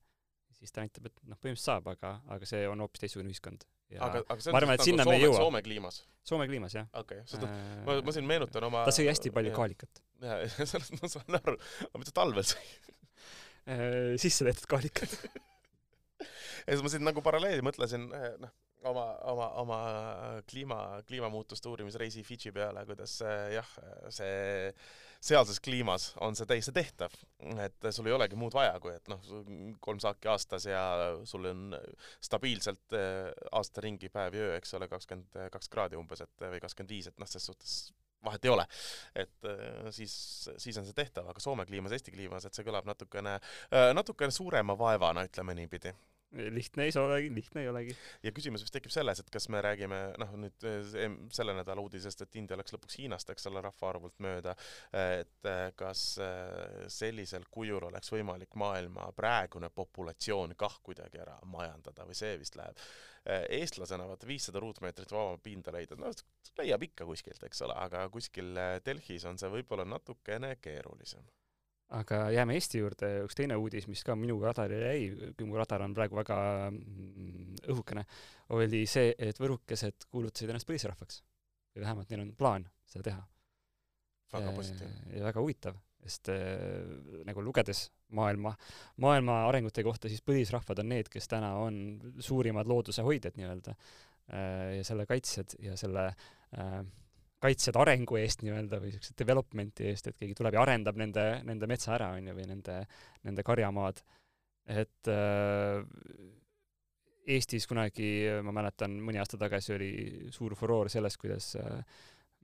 Siis 0.66 0.76
ta 0.76 0.84
näitab, 0.86 1.08
et 1.10 1.18
noh, 1.24 1.40
põhimõtteliselt 1.40 1.72
saab, 1.72 1.88
aga, 1.94 2.18
aga 2.36 2.50
see 2.50 2.66
on 2.70 2.84
hoopis 2.84 3.06
teistsugune 3.06 3.32
ühiskond 3.32 3.66
aga, 3.94 4.22
aga 4.26 4.42
see 4.42 4.52
on 4.52 4.60
arvan, 4.60 4.76
nagu 5.00 5.14
Soome, 5.14 5.38
Soome 5.38 5.62
kliimas? 5.66 6.02
Soome 6.26 6.48
kliimas, 6.50 6.76
jah. 6.78 6.88
okei 6.94 7.22
okay., 7.22 7.30
sest 7.30 7.44
noh, 7.46 7.56
ma, 7.86 7.98
ma 8.06 8.16
siin 8.16 8.28
meenutan 8.30 8.68
oma 8.68 8.84
ta 8.88 8.94
sõi 8.96 9.08
hästi 9.10 9.32
palju 9.36 9.52
jah. 9.52 9.60
kaalikat. 9.60 10.02
jaa, 10.26 10.40
sellest 10.72 10.96
ma 10.98 11.12
saan 11.12 11.40
aru, 11.40 11.58
aga 11.90 12.02
mida 12.02 12.16
talvel 12.16 12.48
sõi 12.50 12.64
äh, 13.72 14.16
sisse 14.22 14.48
tehtud 14.48 14.70
kaalikat 14.74 15.18
ja 16.66 16.74
siis 16.74 16.86
ma 16.86 16.94
siin 16.94 17.06
nagu 17.06 17.24
paralleeli 17.26 17.66
mõtlesin, 17.66 18.08
eh, 18.18 18.30
noh, 18.42 18.54
oma, 18.90 19.06
oma, 19.32 19.50
oma 19.62 19.80
kliima, 20.50 20.82
kliimamuutuste 21.08 21.70
uurimisreisi 21.72 22.26
Fidži 22.26 22.54
peale, 22.56 22.86
kuidas 22.90 23.20
jah, 23.54 23.76
see 24.14 24.72
sealses 25.26 25.60
kliimas 25.64 26.12
on 26.22 26.38
see 26.38 26.48
täiesti 26.50 26.74
tehtav, 26.76 27.14
et 27.64 27.90
sul 27.96 28.10
ei 28.10 28.16
olegi 28.16 28.38
muud 28.40 28.54
vaja, 28.56 28.78
kui 28.82 28.94
et 28.94 29.10
noh, 29.12 29.22
kolm 29.84 30.02
saaki 30.04 30.30
aastas 30.32 30.68
ja 30.70 30.86
sul 31.28 31.50
on 31.50 31.76
stabiilselt 32.24 32.98
eh, 32.98 33.32
aasta 33.58 33.84
ringi 33.86 34.10
päev 34.14 34.38
ja 34.38 34.48
öö, 34.50 34.56
eks 34.60 34.76
ole, 34.78 34.90
kakskümmend 34.92 35.52
kaks 35.54 35.72
kraadi 35.74 36.00
umbes, 36.00 36.24
et 36.26 36.48
või 36.48 36.62
kakskümmend 36.64 36.94
viis, 36.94 37.10
et 37.10 37.22
noh, 37.22 37.30
ses 37.30 37.48
suhtes 37.50 37.78
vahet 38.26 38.46
ei 38.46 38.54
ole. 38.54 38.66
et 39.16 39.50
eh, 39.50 39.88
siis, 39.96 40.16
siis 40.58 40.78
on 40.82 40.88
see 40.88 40.98
tehtav, 40.98 41.30
aga 41.32 41.42
Soome 41.44 41.66
kliimas, 41.70 41.96
Eesti 41.96 42.14
kliimas, 42.16 42.46
et 42.46 42.58
see 42.58 42.66
kõlab 42.68 42.88
natukene, 42.90 43.38
eh, 43.72 43.92
natukene 43.98 44.34
suurema 44.34 44.78
vaevana, 44.80 45.26
ütleme 45.30 45.58
niipidi 45.58 45.94
lihtne 46.36 46.84
ei 46.84 46.92
olegi, 47.00 47.36
lihtne 47.36 47.62
ei 47.62 47.70
olegi. 47.70 47.96
ja 48.24 48.32
küsimus 48.36 48.64
vist 48.66 48.74
tekib 48.76 48.94
selles, 48.94 49.20
et 49.22 49.30
kas 49.34 49.48
me 49.54 49.62
räägime 49.64 50.00
noh, 50.22 50.34
nüüd 50.40 50.68
eh, 50.68 51.16
selle 51.36 51.56
nädala 51.58 51.84
uudisest, 51.84 52.26
et 52.26 52.38
India 52.40 52.58
läks 52.60 52.76
lõpuks 52.76 53.00
Hiinast, 53.00 53.32
eks 53.32 53.50
ole, 53.52 53.64
rahvaarvult 53.66 54.20
mööda, 54.24 54.56
et 54.92 55.50
eh, 55.52 55.66
kas 55.80 56.06
eh, 56.24 56.86
sellisel 56.92 57.48
kujul 57.52 57.88
oleks 57.90 58.12
võimalik 58.14 58.56
maailma 58.60 59.10
praegune 59.16 59.72
populatsioon 59.74 60.56
kah 60.60 60.80
kuidagi 60.84 61.22
ära 61.24 61.38
majandada 61.52 62.08
või 62.08 62.18
see 62.18 62.36
vist 62.42 62.60
läheb 62.60 62.80
eestlasena 63.26 64.06
vaata 64.06 64.28
viissada 64.30 64.62
ruutmeetrit 64.62 65.10
vaba 65.10 65.40
pinda 65.42 65.72
leida, 65.74 65.96
no 65.98 66.12
leiab 66.60 66.84
ikka 66.86 67.08
kuskilt, 67.10 67.42
eks 67.48 67.64
ole, 67.66 67.74
aga 67.82 68.04
kuskil 68.14 68.54
Delhis 68.86 69.26
on 69.26 69.42
see 69.42 69.50
võib-olla 69.50 69.88
natukene 69.90 70.52
keerulisem 70.62 71.26
aga 71.96 72.20
jääme 72.34 72.56
Eesti 72.58 72.82
juurde, 72.82 73.12
üks 73.26 73.38
teine 73.38 73.58
uudis, 73.60 73.88
mis 73.90 74.04
ka 74.06 74.16
minu 74.20 74.38
radarile 74.44 74.92
jäi, 74.92 75.32
kui 75.38 75.48
mu 75.48 75.58
radar 75.60 75.86
on 75.86 75.96
praegu 75.96 76.18
väga 76.20 76.38
mm, 76.72 77.62
õhukene, 77.74 78.06
oli 78.58 78.84
see, 78.90 79.14
et 79.18 79.40
võrukesed 79.42 80.08
kuulutasid 80.12 80.52
ennast 80.52 80.68
põlisrahvaks. 80.70 81.22
või 81.76 81.84
vähemalt 81.84 82.12
neil 82.12 82.24
on 82.24 82.32
plaan 82.36 82.68
seda 82.90 83.10
teha. 83.10 83.26
väga 84.34 84.56
positiivne. 84.56 85.18
ja 85.18 85.24
väga 85.30 85.44
huvitav, 85.44 85.78
sest 86.04 86.30
äh, 86.34 87.22
nagu 87.28 87.44
lugedes 87.46 87.88
maailma, 88.16 88.56
maailma 89.04 89.46
arengute 89.48 89.84
kohta, 89.84 90.12
siis 90.12 90.22
põlisrahvad 90.26 90.84
on 90.84 90.92
need, 90.92 91.10
kes 91.10 91.28
täna 91.32 91.56
on 91.62 91.80
suurimad 92.20 92.68
looduse 92.68 93.06
hoidjad 93.06 93.40
nii-öelda 93.40 93.76
äh, 93.76 94.76
ja 94.80 94.84
selle 94.88 95.08
kaitsjad 95.10 95.58
ja 95.64 95.78
selle 95.80 96.10
äh, 96.12 96.80
kaitsjad 97.46 97.78
arengu 97.80 98.20
eest 98.20 98.44
nii-öelda 98.44 98.80
või 98.82 98.94
siukse 98.96 99.16
development'i 99.20 99.90
eest, 99.92 100.10
et 100.10 100.18
keegi 100.20 100.38
tuleb 100.38 100.58
ja 100.58 100.64
arendab 100.66 100.98
nende, 101.00 101.26
nende 101.48 101.70
metsa 101.70 101.94
ära, 101.98 102.12
on 102.18 102.32
ju, 102.32 102.36
või 102.38 102.48
nende, 102.50 102.80
nende 103.28 103.46
karjamaad. 103.46 104.02
et 104.74 105.12
äh, 105.14 105.84
Eestis 107.26 107.66
kunagi, 107.66 108.08
ma 108.46 108.52
mäletan, 108.54 109.00
mõni 109.02 109.18
aasta 109.18 109.38
tagasi 109.42 109.72
oli 109.74 109.92
suur 110.34 110.54
furoor 110.58 110.92
sellest, 110.94 111.18
kuidas 111.18 111.56
äh, 111.58 111.80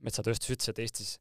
metsatööstus 0.02 0.50
ütles, 0.56 0.72
et 0.72 0.80
Eestis, 0.82 1.12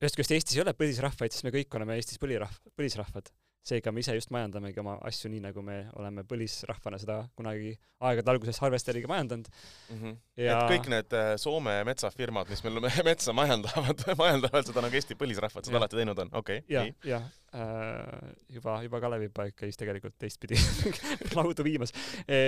ühest 0.00 0.16
küljest 0.16 0.32
Eestis 0.32 0.56
ei 0.56 0.62
ole 0.64 0.72
põlisrahvaid, 0.76 1.34
sest 1.34 1.44
me 1.44 1.52
kõik 1.52 1.76
oleme 1.76 1.98
Eestis 2.00 2.20
põlirahv-, 2.22 2.62
põlisrahvad 2.76 3.28
seega 3.66 3.92
me 3.92 4.02
ise 4.02 4.14
just 4.16 4.30
majandamegi 4.34 4.80
oma 4.82 4.96
asju 5.08 5.30
nii, 5.32 5.42
nagu 5.48 5.62
me 5.64 5.78
oleme 5.98 6.22
põlisrahvana 6.28 7.00
seda 7.02 7.18
kunagi 7.38 7.72
aegade 8.06 8.32
alguses 8.32 8.60
harvesteriga 8.62 9.10
majandanud 9.10 9.48
mm. 9.50 9.98
-hmm. 9.98 10.16
Ja... 10.36 10.58
et 10.58 10.74
kõik 10.74 10.90
need 10.92 11.16
äh, 11.16 11.32
Soome 11.40 11.74
metsafirmad, 11.88 12.50
mis 12.52 12.62
meil 12.64 12.80
metsa 13.10 13.34
majandavad, 13.36 14.06
majandavad 14.22 14.70
seda 14.70 14.84
nagu 14.86 15.00
Eesti 15.00 15.18
põlisrahvad 15.18 15.66
seda 15.66 15.80
alati 15.82 16.00
teinud 16.00 16.24
on, 16.24 16.32
okei 16.32 16.62
okay,. 16.62 16.74
jah, 16.76 16.90
jah 17.04 17.28
äh,, 17.54 18.34
juba, 18.58 18.80
juba 18.86 19.02
Kalevipoeg 19.02 19.56
käis 19.58 19.80
tegelikult 19.80 20.18
teistpidi 20.18 20.60
laudu 21.38 21.66
viimas 21.66 21.94
e 22.28 22.42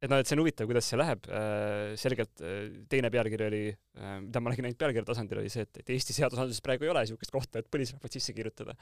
et 0.00 0.08
noh, 0.08 0.20
et 0.20 0.28
see 0.28 0.36
on 0.36 0.40
huvitav, 0.40 0.68
kuidas 0.68 0.86
see 0.88 0.98
läheb, 0.98 1.26
äh, 1.28 1.92
selgelt 2.00 2.40
äh, 2.44 2.70
teine 2.90 3.10
pealkiri 3.12 3.46
oli, 3.46 3.62
äh, 4.00 4.14
mida 4.24 4.40
ma 4.40 4.52
nägin 4.52 4.68
ainult 4.68 4.80
pealkirja 4.80 5.08
tasandil, 5.10 5.42
oli 5.42 5.52
see, 5.52 5.66
et, 5.66 5.82
et 5.82 5.92
Eesti 5.92 6.16
seadusandluses 6.16 6.64
praegu 6.64 6.86
ei 6.86 6.92
ole 6.92 7.02
niisugust 7.04 7.34
kohta, 7.34 7.60
et 7.60 7.68
põlisrahvad 7.72 8.16
sisse 8.16 8.34
kirjutada. 8.36 8.76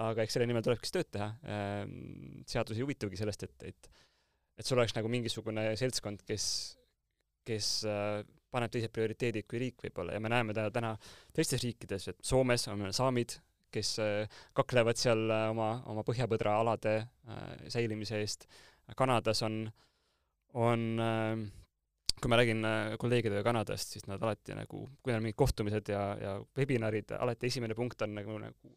aga 0.00 0.22
eks 0.22 0.36
selle 0.36 0.46
nimel 0.46 0.62
tulebki 0.64 0.86
siis 0.86 0.94
tööd 0.94 1.10
teha. 1.16 1.28
seadus 2.48 2.78
ei 2.78 2.86
huvitagi 2.86 3.18
sellest, 3.18 3.48
et, 3.48 3.66
et 3.72 3.90
et 4.60 4.68
sul 4.68 4.76
oleks 4.76 4.92
nagu 4.92 5.08
mingisugune 5.08 5.70
seltskond, 5.80 6.20
kes, 6.28 6.46
kes 7.48 7.68
paneb 8.52 8.72
teised 8.72 8.92
prioriteedid 8.92 9.46
kui 9.48 9.62
riik 9.62 9.86
võib-olla 9.86 10.12
ja 10.12 10.20
me 10.20 10.28
näeme 10.28 10.52
täna, 10.52 10.70
täna 10.74 10.90
teistes 11.32 11.64
riikides, 11.64 12.10
et 12.12 12.18
Soomes 12.20 12.68
on 12.68 12.82
meil 12.82 12.92
saamid, 12.92 13.38
kes 13.72 13.94
kaklevad 14.58 15.00
seal 15.00 15.32
oma, 15.32 15.70
oma 15.88 16.04
põhjapõdra 16.04 16.58
alade 16.60 16.98
säilimise 17.72 18.20
eest, 18.20 18.44
Kanadas 18.98 19.40
on 19.46 19.62
äh, 19.64 19.89
on 20.58 20.86
äh, 21.00 21.48
kui 22.20 22.30
ma 22.30 22.38
räägin 22.40 22.64
äh, 22.64 22.96
kolleegidega 23.00 23.42
Kanadast, 23.42 23.94
siis 23.94 24.06
nad 24.08 24.22
alati 24.22 24.54
nagu, 24.56 24.84
kui 25.00 25.12
neil 25.12 25.20
on 25.20 25.26
mingid 25.26 25.38
kohtumised 25.40 25.90
ja, 25.92 26.02
ja 26.20 26.36
webinarid, 26.58 27.14
alati 27.16 27.48
esimene 27.48 27.76
punkt 27.78 28.02
on 28.04 28.14
nagu, 28.18 28.38
nagu 28.42 28.72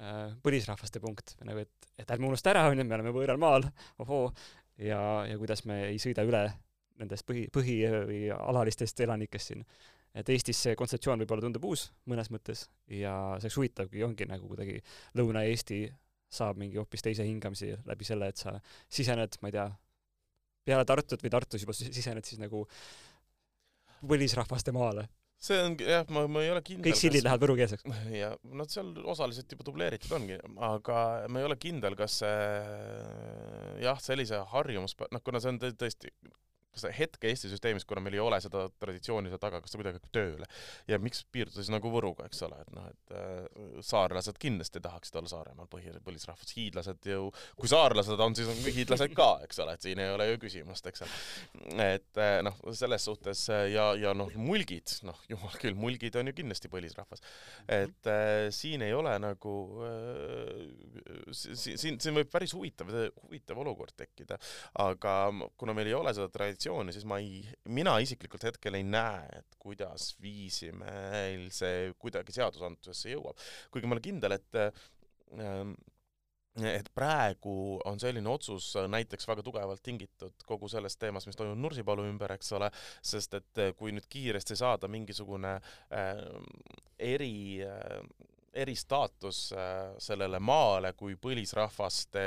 äh, 0.00 0.34
põlisrahvaste 0.44 1.02
punkt. 1.02 1.36
Nagu 1.46 1.64
et 1.64 1.88
et 2.00 2.10
ärme 2.10 2.26
unusta 2.26 2.50
ära 2.50 2.64
onju 2.70 2.84
me 2.88 2.96
oleme 2.96 3.14
võõral 3.14 3.40
maal 3.40 3.66
ohoo. 4.02 4.30
Ja 4.80 5.00
ja 5.28 5.36
kuidas 5.38 5.66
me 5.68 5.82
ei 5.90 5.98
sõida 6.00 6.24
üle 6.26 6.46
nendest 6.98 7.26
põhi 7.28 7.44
põhi 7.52 7.76
või 8.08 8.22
alalistest 8.32 9.00
elanikest 9.04 9.52
siin. 9.52 9.66
Et 10.14 10.28
Eestis 10.28 10.58
see 10.60 10.76
kontseptsioon 10.76 11.22
võib-olla 11.22 11.44
tundub 11.44 11.64
uus 11.64 11.86
mõnes 12.08 12.28
mõttes 12.32 12.66
ja 12.88 13.12
see 13.38 13.48
oleks 13.48 13.58
huvitav 13.58 13.88
kui 13.92 14.02
ongi 14.04 14.26
nagu 14.28 14.48
kuidagi 14.48 14.80
Lõuna-Eesti 15.16 15.86
saab 16.32 16.60
mingi 16.60 16.80
hoopis 16.80 17.04
teise 17.04 17.24
hingamise 17.24 17.78
läbi 17.88 18.08
selle 18.08 18.28
et 18.32 18.40
sa 18.40 18.58
sisened 18.88 19.38
ma 19.40 19.48
ei 19.48 19.56
tea 19.56 19.68
peale 20.66 20.84
Tartut 20.88 21.22
või 21.24 21.32
Tartus 21.34 21.64
juba 21.64 21.74
si- 21.76 21.90
sisened 21.94 22.26
siis 22.28 22.40
nagu 22.42 22.64
põlisrahvaste 24.06 24.74
maale 24.74 25.08
see 25.42 25.58
on 25.58 25.72
jah, 25.82 26.04
ma, 26.14 26.22
ma 26.30 26.42
ei 26.44 26.52
ole 26.54 26.60
kindel. 26.62 26.86
kõik 26.86 26.98
sillid 27.00 27.24
lähevad 27.26 27.42
võrukeelseks 27.42 27.86
ja 28.22 28.28
nad 28.60 28.70
seal 28.70 28.92
osaliselt 29.10 29.50
juba 29.50 29.66
dubleeritud 29.66 30.14
ongi, 30.18 30.38
aga 30.62 30.98
ma 31.32 31.42
ei 31.42 31.48
ole 31.48 31.56
kindel, 31.58 31.96
kas 31.98 32.20
see 32.22 33.82
jah, 33.82 33.98
sellise 34.02 34.38
harjumus, 34.52 34.94
noh, 35.02 35.22
kuna 35.26 35.42
see 35.42 35.50
on 35.54 35.58
tõ- 35.64 35.74
tõesti 35.82 36.12
kas 36.72 36.86
hetke 36.96 37.28
Eesti 37.30 37.50
süsteemis, 37.52 37.84
kuna 37.88 38.00
meil 38.04 38.16
ei 38.16 38.22
ole 38.24 38.38
seda 38.42 38.64
traditsiooni 38.80 39.30
seal 39.32 39.40
taga, 39.42 39.60
kas 39.64 39.74
ta 39.74 39.80
kuidagi 39.80 40.00
hakkab 40.00 40.12
tööle 40.16 40.48
ja 40.90 40.98
miks 41.02 41.22
piirduda 41.32 41.60
siis 41.60 41.70
nagu 41.72 41.90
Võruga, 41.92 42.24
eks 42.30 42.40
ole, 42.46 42.56
et 42.64 42.70
noh, 42.74 42.86
et 42.88 43.14
äh, 43.16 43.80
saarlased 43.84 44.38
kindlasti 44.40 44.80
tahaksid 44.84 45.18
olla 45.20 45.28
Saaremaal 45.32 45.68
põhi, 45.72 45.92
põlisrahvas, 46.06 46.52
hiidlased 46.56 47.08
ju, 47.12 47.28
kui 47.60 47.68
saarlased 47.70 48.20
on, 48.24 48.36
siis 48.38 48.48
on 48.48 48.58
hiidlased 48.64 49.12
ka, 49.18 49.28
eks 49.46 49.60
ole, 49.64 49.76
et 49.76 49.84
siin 49.84 50.00
ei 50.02 50.12
ole 50.14 50.26
ju 50.30 50.40
küsimust, 50.46 50.88
eks 50.88 51.04
ole. 51.04 51.20
et 51.84 52.20
äh, 52.22 52.38
noh, 52.46 52.56
selles 52.76 53.04
suhtes 53.08 53.44
äh, 53.52 53.66
ja, 53.74 53.90
ja 54.00 54.14
noh, 54.16 54.32
mulgid, 54.40 54.96
noh, 55.08 55.18
jumal 55.30 55.54
küll, 55.60 55.76
mulgid 55.78 56.16
on 56.20 56.30
ju 56.32 56.36
kindlasti 56.40 56.70
põlisrahvas. 56.72 57.20
et 57.68 58.10
äh, 58.10 58.48
siin 58.54 58.82
ei 58.86 58.94
ole 58.96 59.12
nagu 59.22 59.54
äh, 59.86 61.32
si- 61.36 61.56
si- 61.56 61.76
siin, 61.80 62.00
siin 62.00 62.16
võib 62.16 62.30
päris 62.32 62.54
huvitav, 62.56 62.90
huvitav 63.26 63.58
olukord 63.62 63.94
tekkida, 63.96 64.38
aga 64.82 65.16
kuna 65.60 65.74
meil 65.76 65.90
ei 65.92 65.94
ole 65.98 66.12
seda 66.16 66.28
traditsiooni, 66.32 66.61
siis 66.94 67.06
ma 67.08 67.18
ei, 67.22 67.42
mina 67.68 67.96
isiklikult 68.02 68.44
hetkel 68.48 68.78
ei 68.78 68.84
näe, 68.86 69.40
et 69.40 69.56
kuidas 69.62 70.12
viisi 70.22 70.72
meil 70.76 71.48
see 71.54 71.92
kuidagi 71.98 72.34
seadusandlusesse 72.36 73.14
jõuab. 73.14 73.40
kuigi 73.70 73.88
ma 73.88 73.96
olen 73.96 74.06
kindel, 74.06 74.36
et 74.38 74.60
ähm, 74.62 75.74
et 76.60 76.88
praegu 76.92 77.80
on 77.88 78.00
selline 78.00 78.28
otsus 78.28 78.74
näiteks 78.92 79.24
väga 79.28 79.44
tugevalt 79.44 79.80
tingitud 79.82 80.44
kogu 80.44 80.68
sellest 80.68 80.98
teemast, 81.00 81.26
mis 81.26 81.38
toimub 81.38 81.56
Nursipalu 81.56 82.04
ümber, 82.10 82.34
eks 82.36 82.52
ole, 82.58 82.68
sest 83.00 83.38
et 83.38 83.62
kui 83.78 83.94
nüüd 83.96 84.04
kiiresti 84.12 84.58
saada 84.60 84.90
mingisugune 84.92 85.54
äh, 85.56 86.20
eri 87.00 87.64
äh, 87.64 88.04
eristaatus 88.52 89.38
äh, 89.56 89.94
sellele 90.02 90.38
maale 90.44 90.92
kui 90.98 91.14
põlisrahvaste 91.20 92.22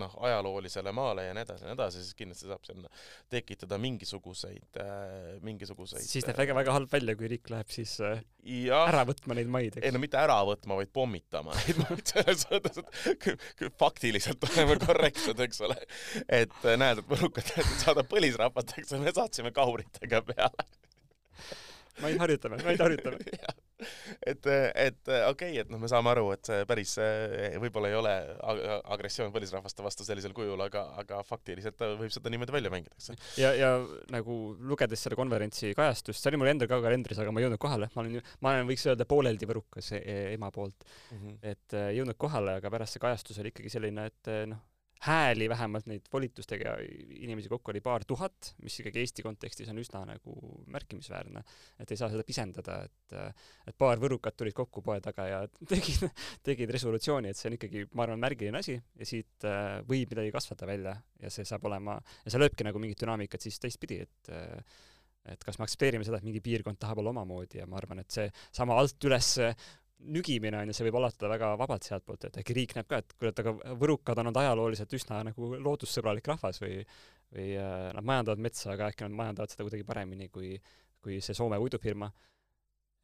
noh, 0.00 0.16
ajaloolisele 0.26 0.92
maale 0.96 1.28
ja 1.28 1.34
nii 1.36 1.44
edasi 1.46 1.64
ja 1.64 1.70
nii 1.70 1.76
edasi, 1.78 2.02
siis 2.02 2.18
kindlasti 2.18 2.50
saab 2.50 2.66
sinna 2.66 2.90
tekitada 3.30 3.78
mingisuguseid 3.78 4.80
äh,, 4.82 5.38
mingisuguseid 5.46 6.06
siis 6.06 6.26
näeb 6.26 6.40
väga-väga 6.42 6.74
halb 6.74 6.90
välja 6.92 7.14
kui 7.18 7.30
riik 7.30 7.52
läheb 7.54 7.70
siis 7.70 7.94
äh, 8.02 8.24
jah, 8.66 8.88
ära 8.90 9.04
võtma 9.08 9.38
neid 9.38 9.52
maid 9.52 9.78
ei 9.78 9.86
eks 9.86 9.94
no 9.94 10.02
mitte 10.02 10.18
ära 10.18 10.40
võtma, 10.48 10.80
vaid 10.80 10.90
pommitama 10.96 11.54
neid 11.62 11.80
maid 11.84 12.04
selles 12.14 12.46
mõttes, 12.50 12.82
et 12.82 13.24
kü- 13.24 13.38
kü- 13.62 13.72
faktiliselt 13.80 14.44
oleme 14.50 14.78
korrektsed, 14.82 15.38
eks 15.46 15.62
ole. 15.68 15.78
et 16.26 16.58
äh, 16.64 16.78
näed, 16.80 17.04
et 17.04 17.10
võrukad 17.14 17.46
tahtsid 17.54 17.86
saada 17.86 18.06
põlisrahvateks 18.10 18.96
ja 18.96 19.02
me 19.02 19.14
saatsime 19.14 19.54
kauritega 19.54 20.24
peale. 20.26 20.66
maid 22.04 22.20
harjutame 22.22 22.60
maid 22.66 22.80
harjutame 22.84 23.20
et, 24.30 24.46
et 24.46 25.00
okei 25.08 25.24
okay,, 25.30 25.54
et 25.62 25.70
noh, 25.72 25.80
me 25.80 25.88
saame 25.90 26.12
aru, 26.12 26.26
et 26.36 26.50
see 26.50 26.64
päris 26.68 26.96
eh, 27.00 27.56
võib-olla 27.62 27.90
ei 27.90 27.96
ole 27.96 28.14
ag- 28.52 28.64
agressioon 28.96 29.32
põlisrahvaste 29.34 29.84
vastu 29.84 30.04
sellisel 30.06 30.34
kujul, 30.36 30.60
aga, 30.66 30.84
aga 31.00 31.22
faktiliselt 31.26 31.80
võib 32.00 32.12
seda 32.12 32.32
niimoodi 32.32 32.56
välja 32.56 32.72
mängida, 32.72 32.96
eks. 32.98 33.12
ja 33.40 33.54
ja 33.56 33.72
nagu 34.12 34.40
lugedes 34.60 35.02
selle 35.04 35.18
konverentsi 35.18 35.72
kajastust 35.76 36.20
see 36.20 36.32
oli 36.32 36.40
mul 36.42 36.52
endal 36.52 36.70
ka 36.70 36.80
kalendris 36.84 37.20
aga 37.22 37.32
ma 37.32 37.40
ei 37.40 37.46
jõudnud 37.46 37.62
kohale. 37.62 37.90
Ma 37.94 38.04
olen 38.04 38.18
ju 38.18 38.24
ma 38.44 38.54
olen 38.54 38.68
võiks 38.70 38.86
öelda 38.90 39.06
pooleldi 39.08 39.48
võrukas 39.50 39.92
e- 39.98 40.02
ema 40.34 40.50
poolt. 40.54 40.86
Et 41.42 41.76
äh, 41.76 41.90
ei 41.92 42.00
jõudnud 42.00 42.18
kohale 42.20 42.58
aga 42.60 42.72
pärast 42.72 42.96
see 42.96 43.02
kajastus 43.02 43.40
oli 43.42 43.54
ikkagi 43.54 43.72
selline 43.72 44.10
et 44.10 44.32
äh, 44.32 44.44
noh 44.50 44.69
hääli 45.06 45.48
vähemalt 45.48 45.86
neid 45.88 46.08
volitustega 46.12 46.74
inimesi 47.20 47.48
kokku 47.48 47.72
oli 47.72 47.80
paar 47.84 48.04
tuhat 48.04 48.52
mis 48.64 48.76
ikkagi 48.82 49.00
Eesti 49.00 49.24
kontekstis 49.24 49.70
on 49.72 49.80
üsna 49.80 50.02
nagu 50.08 50.34
märkimisväärne. 50.68 51.42
Et 51.80 51.90
ei 51.90 52.00
saa 52.00 52.10
seda 52.12 52.26
pisendada 52.26 52.82
et 52.84 53.16
et 53.70 53.76
paar 53.80 54.00
võrukat 54.02 54.36
tulid 54.38 54.54
kokku 54.56 54.82
poe 54.84 55.00
taga 55.04 55.26
ja 55.26 55.40
tegid 55.72 56.06
tegid 56.46 56.74
resolutsiooni 56.76 57.32
et 57.32 57.40
see 57.40 57.48
on 57.50 57.56
ikkagi 57.56 57.86
ma 57.94 58.06
arvan 58.06 58.22
märgiline 58.22 58.60
asi 58.60 58.76
ja 58.76 59.08
siit 59.08 59.48
äh, 59.48 59.80
võib 59.88 60.12
midagi 60.12 60.34
kasvada 60.34 60.68
välja 60.68 60.94
ja 61.22 61.32
see 61.32 61.48
saab 61.48 61.66
olema 61.70 61.98
ja 62.24 62.30
see 62.30 62.42
lööbki 62.42 62.66
nagu 62.68 62.82
mingit 62.82 63.00
dünaamikat 63.02 63.48
siis 63.48 63.58
teistpidi 63.62 64.02
et 64.04 64.32
äh, 64.36 64.78
et 65.28 65.42
kas 65.44 65.58
me 65.58 65.66
aktsepteerime 65.66 66.04
seda, 66.06 66.20
et 66.20 66.26
mingi 66.26 66.40
piirkond 66.44 66.78
tahab 66.80 67.02
olla 67.02 67.12
omamoodi 67.12 67.60
ja 67.60 67.66
ma 67.68 67.76
arvan, 67.80 68.00
et 68.00 68.14
see 68.14 68.30
sama 68.56 68.76
alt 68.80 69.04
üles 69.08 69.34
nügimine 70.00 70.60
on 70.60 70.70
ju, 70.70 70.76
see 70.76 70.86
võib 70.88 70.98
ulatada 71.00 71.30
väga 71.32 71.52
vabalt 71.60 71.86
sealtpoolt, 71.86 72.28
et 72.28 72.38
äkki 72.40 72.56
riik 72.56 72.74
näeb 72.76 72.88
ka, 72.88 73.00
et 73.02 73.28
et 73.30 73.42
aga 73.42 73.54
võrukad 73.80 74.20
on 74.20 74.30
olnud 74.30 74.40
ajalooliselt 74.42 74.94
üsna 74.96 75.20
nagu 75.28 75.52
loodussõbralik 75.60 76.30
rahvas 76.32 76.62
või 76.62 76.80
või 77.30 77.52
äh, 77.54 77.90
nad 77.94 78.06
majandavad 78.06 78.42
metsa, 78.42 78.72
aga 78.74 78.90
äkki 78.90 79.06
nad 79.06 79.14
majandavad 79.20 79.52
seda 79.52 79.66
kuidagi 79.66 79.86
paremini 79.86 80.28
kui 80.32 80.56
kui 81.00 81.20
see 81.24 81.36
Soome 81.36 81.56
uidufirma. 81.60 82.10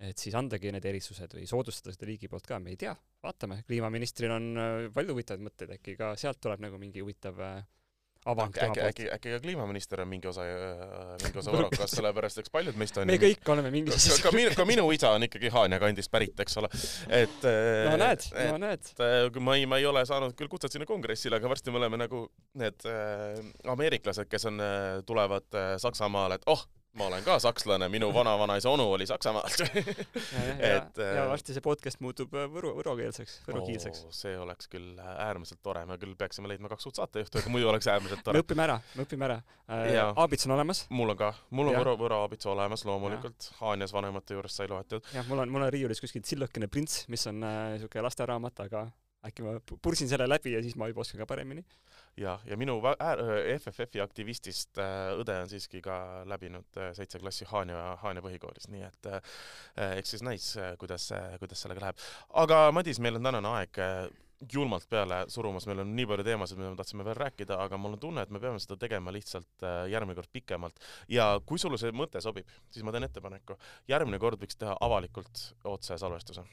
Et 0.06 0.20
siis 0.20 0.34
andagi 0.36 0.68
need 0.74 0.84
erisused 0.84 1.32
või 1.32 1.46
soodustada 1.48 1.94
seda 1.94 2.04
riigi 2.04 2.28
poolt 2.28 2.44
ka, 2.44 2.58
me 2.60 2.74
ei 2.74 2.76
tea, 2.76 2.92
vaatame, 3.24 3.62
kliimaministril 3.64 4.34
on 4.34 4.48
äh, 4.60 4.74
palju 4.92 5.14
huvitavaid 5.14 5.44
mõtteid, 5.46 5.72
äkki 5.78 5.94
ka 5.96 6.10
sealt 6.20 6.42
tuleb 6.44 6.60
nagu 6.66 6.80
mingi 6.80 7.00
huvitav 7.00 7.40
äh, 7.40 7.62
äkki, 8.26 8.60
äkki, 8.66 8.80
äkki, 8.88 9.08
äkki 9.16 9.34
ka 9.36 9.40
kliimaminister 9.44 10.02
on 10.02 10.10
mingi 10.10 10.30
osa, 10.30 10.46
mingi 11.22 11.40
osa 11.42 11.54
võrokast, 11.56 11.94
sellepärast 11.94 12.42
eks 12.42 12.52
paljud 12.54 12.78
meist 12.80 12.98
on 13.00 13.08
me 13.10 13.18
kõik 13.22 13.52
oleme 13.54 13.70
ka, 13.70 13.76
mingis 13.76 14.08
ka 14.24 14.32
minu, 14.34 14.54
ka 14.56 14.66
minu 14.68 14.86
isa 14.94 15.12
on 15.16 15.26
ikkagi 15.28 15.52
Haanja 15.54 15.80
kandist 15.82 16.12
pärit, 16.12 16.34
eks 16.44 16.58
ole, 16.62 16.70
et 17.22 17.46
no 17.46 17.96
näed, 18.00 18.26
no 18.52 18.60
näed. 18.66 18.90
äh, 18.98 19.40
ma 19.40 19.58
ei, 19.58 19.68
ma 19.70 19.80
ei 19.82 19.86
ole 19.88 20.04
saanud 20.08 20.34
küll 20.38 20.50
kutset 20.52 20.74
sinna 20.74 20.88
kongressile, 20.88 21.38
aga 21.40 21.50
varsti 21.52 21.74
me 21.74 21.82
oleme 21.82 22.00
nagu 22.00 22.26
need 22.58 22.88
äh, 22.90 23.38
ameeriklased, 23.72 24.30
kes 24.30 24.48
on 24.50 24.62
äh,, 24.62 24.88
tulevad 25.06 25.46
äh, 25.54 25.76
Saksamaale, 25.82 26.40
et 26.40 26.50
oh, 26.50 26.66
ma 26.96 27.06
olen 27.10 27.24
ka 27.26 27.36
sakslane, 27.42 27.88
minu 27.92 28.08
vanavanaisa 28.14 28.70
onu 28.72 28.86
oli 28.94 29.06
Saksamaalt 29.06 29.58
ja, 29.62 29.66
ja, 29.76 30.54
et, 30.76 30.96
ja, 30.98 31.08
ja 31.18 31.22
äh, 31.24 31.28
varsti 31.30 31.54
see 31.56 31.64
podcast 31.64 32.00
muutub 32.04 32.32
äh, 32.36 32.46
võru, 32.52 32.72
võrokeelseks, 32.78 33.38
võrokiilseks 33.48 34.04
see 34.16 34.34
oleks 34.40 34.70
küll 34.72 34.96
äärmiselt 35.04 35.60
tore, 35.66 35.84
me 35.88 35.98
küll 36.00 36.16
peaksime 36.18 36.48
leidma 36.50 36.70
kaks 36.72 36.88
uut 36.90 37.00
saatejuhtu, 37.00 37.42
aga 37.42 37.52
muidu 37.52 37.68
oleks 37.72 37.88
äärmiselt 37.92 38.22
me 38.22 38.28
tore. 38.30 38.42
õpime 38.44 38.66
ära, 38.66 38.78
me 38.96 39.06
õpime 39.06 39.28
ära 39.28 39.38
äh. 39.68 39.96
Aabits 40.16 40.48
on 40.48 40.56
olemas, 40.56 40.84
mul 40.90 41.12
on 41.14 41.20
ka, 41.20 41.32
mul 41.50 41.70
on 41.72 41.76
Jah. 41.76 41.84
võro, 41.84 41.96
võroabits 42.04 42.48
olemas 42.52 42.84
loomulikult, 42.88 43.50
Haanjas 43.60 43.92
vanemate 43.96 44.38
juures 44.38 44.56
sai 44.56 44.68
loetud. 44.72 45.04
jah, 45.14 45.26
mul 45.28 45.44
on, 45.44 45.52
mul 45.52 45.66
on 45.68 45.72
riiulis 45.74 46.00
kuskil 46.02 46.24
Tsillokene 46.24 46.68
prints, 46.72 47.04
mis 47.12 47.26
on 47.28 47.42
äh, 47.44 47.58
niisugune 47.76 48.06
lasteraamat, 48.08 48.64
aga 48.66 48.86
äkki 49.26 49.42
ma 49.42 49.56
pu- 49.58 49.78
pursin 49.82 50.08
selle 50.08 50.28
läbi 50.30 50.52
ja 50.54 50.60
siis 50.62 50.76
ma 50.78 50.86
juba 50.90 51.02
oskan 51.02 51.18
ka 51.22 51.26
paremini. 51.26 51.64
ja, 52.16 52.38
ja 52.46 52.56
minu 52.56 52.78
äär- 52.80 53.22
FFF-i 53.58 54.00
aktivistist 54.04 54.78
äh, 54.82 55.14
õde 55.20 55.40
on 55.42 55.50
siiski 55.50 55.82
ka 55.84 56.24
läbinud 56.28 56.78
äh, 56.80 56.92
seitse 56.96 57.20
klassi 57.22 57.48
Haanja, 57.50 57.96
Haanja 58.02 58.24
põhikoolis, 58.24 58.70
nii 58.72 58.84
et 58.86 59.10
äh, 59.10 59.34
eks 59.98 60.16
siis 60.16 60.24
näis, 60.26 60.52
kuidas, 60.80 61.10
kuidas 61.40 61.64
sellega 61.64 61.88
läheb. 61.88 62.06
aga 62.44 62.70
Madis, 62.72 63.00
meil 63.02 63.20
on 63.20 63.28
tänane 63.30 63.52
aeg 63.58 63.82
äh, 63.82 64.06
julmalt 64.52 64.88
peale 64.88 65.24
surumas, 65.32 65.66
meil 65.68 65.80
on 65.82 65.92
nii 65.96 66.06
palju 66.08 66.24
teemasid, 66.26 66.58
mida 66.60 66.72
me 66.72 66.78
tahtsime 66.78 67.04
veel 67.06 67.16
rääkida, 67.18 67.56
aga 67.62 67.78
mul 67.80 67.96
on 67.96 68.02
tunne, 68.02 68.24
et 68.24 68.32
me 68.32 68.40
peame 68.42 68.60
seda 68.62 68.76
tegema 68.80 69.14
lihtsalt 69.14 69.64
äh, 69.64 69.84
järgmine 69.92 70.18
kord 70.18 70.32
pikemalt. 70.32 70.82
ja 71.08 71.28
kui 71.46 71.58
sulle 71.58 71.78
see 71.80 71.94
mõte 71.96 72.20
sobib, 72.24 72.48
siis 72.70 72.84
ma 72.84 72.92
teen 72.94 73.08
ettepaneku, 73.08 73.56
järgmine 73.88 74.20
kord 74.22 74.40
võiks 74.42 74.58
teha 74.60 74.76
avalikult 74.80 75.46
otsesalvestuse. 75.64 76.44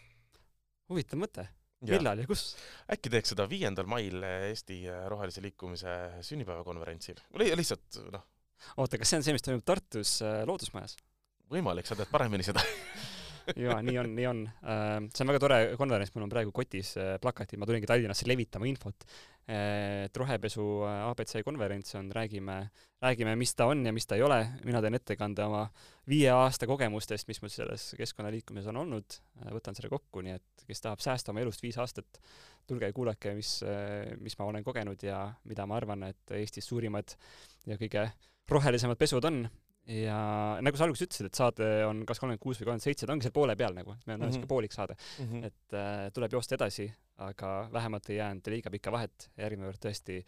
huvitav 0.92 1.20
mõte, 1.20 1.48
millal 1.92 2.24
ja 2.24 2.28
kus? 2.30 2.54
äkki 2.94 3.12
teeks 3.14 3.34
seda 3.34 3.48
viiendal 3.52 3.90
mail 3.90 4.24
Eesti 4.24 4.84
Rohelise 5.12 5.44
Liikumise 5.44 5.96
sünnipäevakonverentsil 6.26 7.20
lihtsalt 7.40 8.00
noh, 8.14 8.24
oota, 8.78 9.00
kas 9.00 9.12
see 9.12 9.20
on 9.20 9.26
see, 9.26 9.36
mis 9.36 9.46
toimub 9.46 9.66
Tartus 9.68 10.20
äh, 10.26 10.44
Loodusmajas? 10.48 10.96
võimalik, 11.54 11.88
sa 11.88 11.98
tead 11.98 12.10
paremini 12.12 12.46
seda. 12.46 12.64
jaa, 13.66 13.82
nii 13.86 13.98
on, 14.00 14.10
nii 14.16 14.26
on. 14.30 14.42
see 15.12 15.24
on 15.24 15.32
väga 15.32 15.42
tore 15.42 15.60
konverents, 15.80 16.14
mul 16.16 16.26
on 16.26 16.32
praegu 16.32 16.54
kotis 16.56 16.94
äh, 17.00 17.16
plakatid, 17.22 17.60
ma 17.62 17.68
tulingi 17.70 17.90
Tallinnasse 17.90 18.28
levitama 18.30 18.68
infot. 18.70 19.06
et 19.44 20.16
rohepesu 20.16 20.64
äh, 20.88 21.02
abc 21.10 21.34
konverents 21.44 21.96
on, 22.00 22.12
räägime, 22.16 22.58
räägime, 23.04 23.36
mis 23.36 23.52
ta 23.60 23.68
on 23.68 23.86
ja 23.86 23.92
mis 23.92 24.08
ta 24.08 24.16
ei 24.16 24.24
ole. 24.24 24.40
mina 24.64 24.82
teen 24.82 24.96
ettekande 25.00 25.44
oma 25.44 25.66
viie 26.10 26.32
aasta 26.32 26.68
kogemustest, 26.70 27.28
mis 27.28 27.42
mul 27.44 27.52
selles 27.52 27.90
keskkonnaliikumises 28.00 28.72
on 28.72 28.82
olnud. 28.86 29.20
võtan 29.52 29.76
selle 29.76 29.92
kokku, 29.92 30.24
nii 30.24 30.38
et 30.40 30.68
kes 30.68 30.86
tahab 30.86 31.04
säästa 31.04 31.34
oma 31.34 31.44
elust 31.44 31.64
viis 31.64 31.78
aastat, 31.78 32.22
tulge 32.68 32.88
ja 32.88 32.96
kuulake, 32.96 33.34
mis, 33.36 33.58
mis 34.24 34.38
ma 34.40 34.48
olen 34.48 34.64
kogenud 34.64 35.04
ja 35.04 35.26
mida 35.50 35.68
ma 35.68 35.76
arvan, 35.82 36.08
et 36.14 36.38
Eestis 36.40 36.70
suurimad 36.72 37.18
ja 37.68 37.76
kõige 37.80 38.08
rohelisemad 38.50 39.00
pesud 39.00 39.26
on 39.28 39.44
ja 39.88 40.60
nagu 40.64 40.78
sa 40.78 40.86
alguses 40.86 41.08
ütlesid, 41.08 41.26
et 41.28 41.36
saade 41.36 41.66
on 41.86 42.06
kas 42.08 42.20
kolmkümmend 42.22 42.40
kuus 42.40 42.58
või 42.62 42.66
kolmkümmend 42.70 42.86
seitse, 42.86 43.06
ta 43.06 43.12
ongi 43.14 43.24
seal 43.28 43.34
poole 43.36 43.56
peal 43.60 43.74
nagu, 43.76 43.96
meil 44.06 44.16
on 44.16 44.22
Mhm. 44.22 44.30
niisugune 44.32 44.48
poolik 44.48 44.72
saade, 44.72 44.96
et 45.44 45.74
äh, 45.76 46.10
tuleb 46.16 46.32
joosta 46.32 46.56
edasi, 46.56 46.86
aga 47.30 47.52
vähemalt 47.74 48.10
ei 48.10 48.18
jäänud 48.18 48.48
liiga 48.52 48.72
pikka 48.74 48.92
vahet, 48.92 49.30
järgmine 49.38 49.70
kord 49.70 49.82
tõesti, 49.86 50.20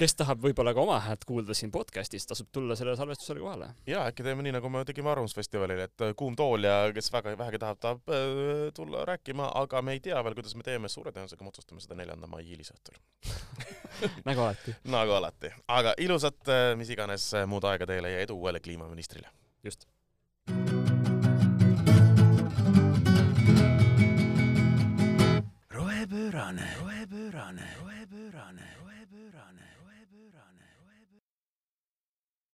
kes 0.00 0.14
tahab 0.18 0.42
võib-olla 0.42 0.72
ka 0.74 0.82
oma 0.82 0.98
häält 1.04 1.24
kuulda 1.28 1.54
siin 1.56 1.72
podcastis, 1.74 2.26
tasub 2.28 2.48
tulla 2.52 2.76
sellele 2.78 2.96
salvestusele 2.98 3.42
kohale. 3.42 3.68
ja 3.86 4.04
äkki 4.10 4.26
teeme 4.26 4.44
nii, 4.46 4.54
nagu 4.56 4.70
me 4.72 4.84
tegime 4.88 5.12
Arvamusfestivalil, 5.12 5.84
et 5.86 6.04
äh, 6.06 6.14
kuum 6.18 6.36
tool 6.38 6.68
ja 6.68 6.76
kes 6.94 7.12
väga 7.12 7.36
vähegi 7.38 7.62
tahab, 7.62 7.80
tahab 7.82 8.12
äh, 8.12 8.68
tulla 8.76 9.04
rääkima, 9.08 9.50
aga 9.62 9.82
me 9.82 9.96
ei 9.96 10.04
tea 10.04 10.22
veel, 10.24 10.36
kuidas 10.38 10.56
me 10.58 10.66
teeme, 10.66 10.90
suure 10.92 11.14
tõenäosusega 11.14 11.46
me 11.46 11.52
otsustame 11.54 11.84
seda 11.84 11.98
neljanda 11.98 12.30
mai 12.30 12.44
hilisõhtul 12.48 12.98
nagu 14.28 14.46
alati. 14.48 14.76
nagu 14.96 15.18
alati, 15.18 15.54
aga 15.80 15.96
ilusat, 16.02 16.42
äh, 16.48 16.68
mis 16.80 16.92
iganes 16.94 17.32
muud 17.46 17.66
aega 17.70 17.88
teile 17.88 18.16
ja 18.16 18.22
edu 18.26 18.38
uuele 18.38 18.62
kliimaministrile! 18.64 19.30
just. 19.62 19.86
Rohepöörane, 26.42 26.68
rohepöörane, 26.80 27.62
rohepöörane 27.80 27.91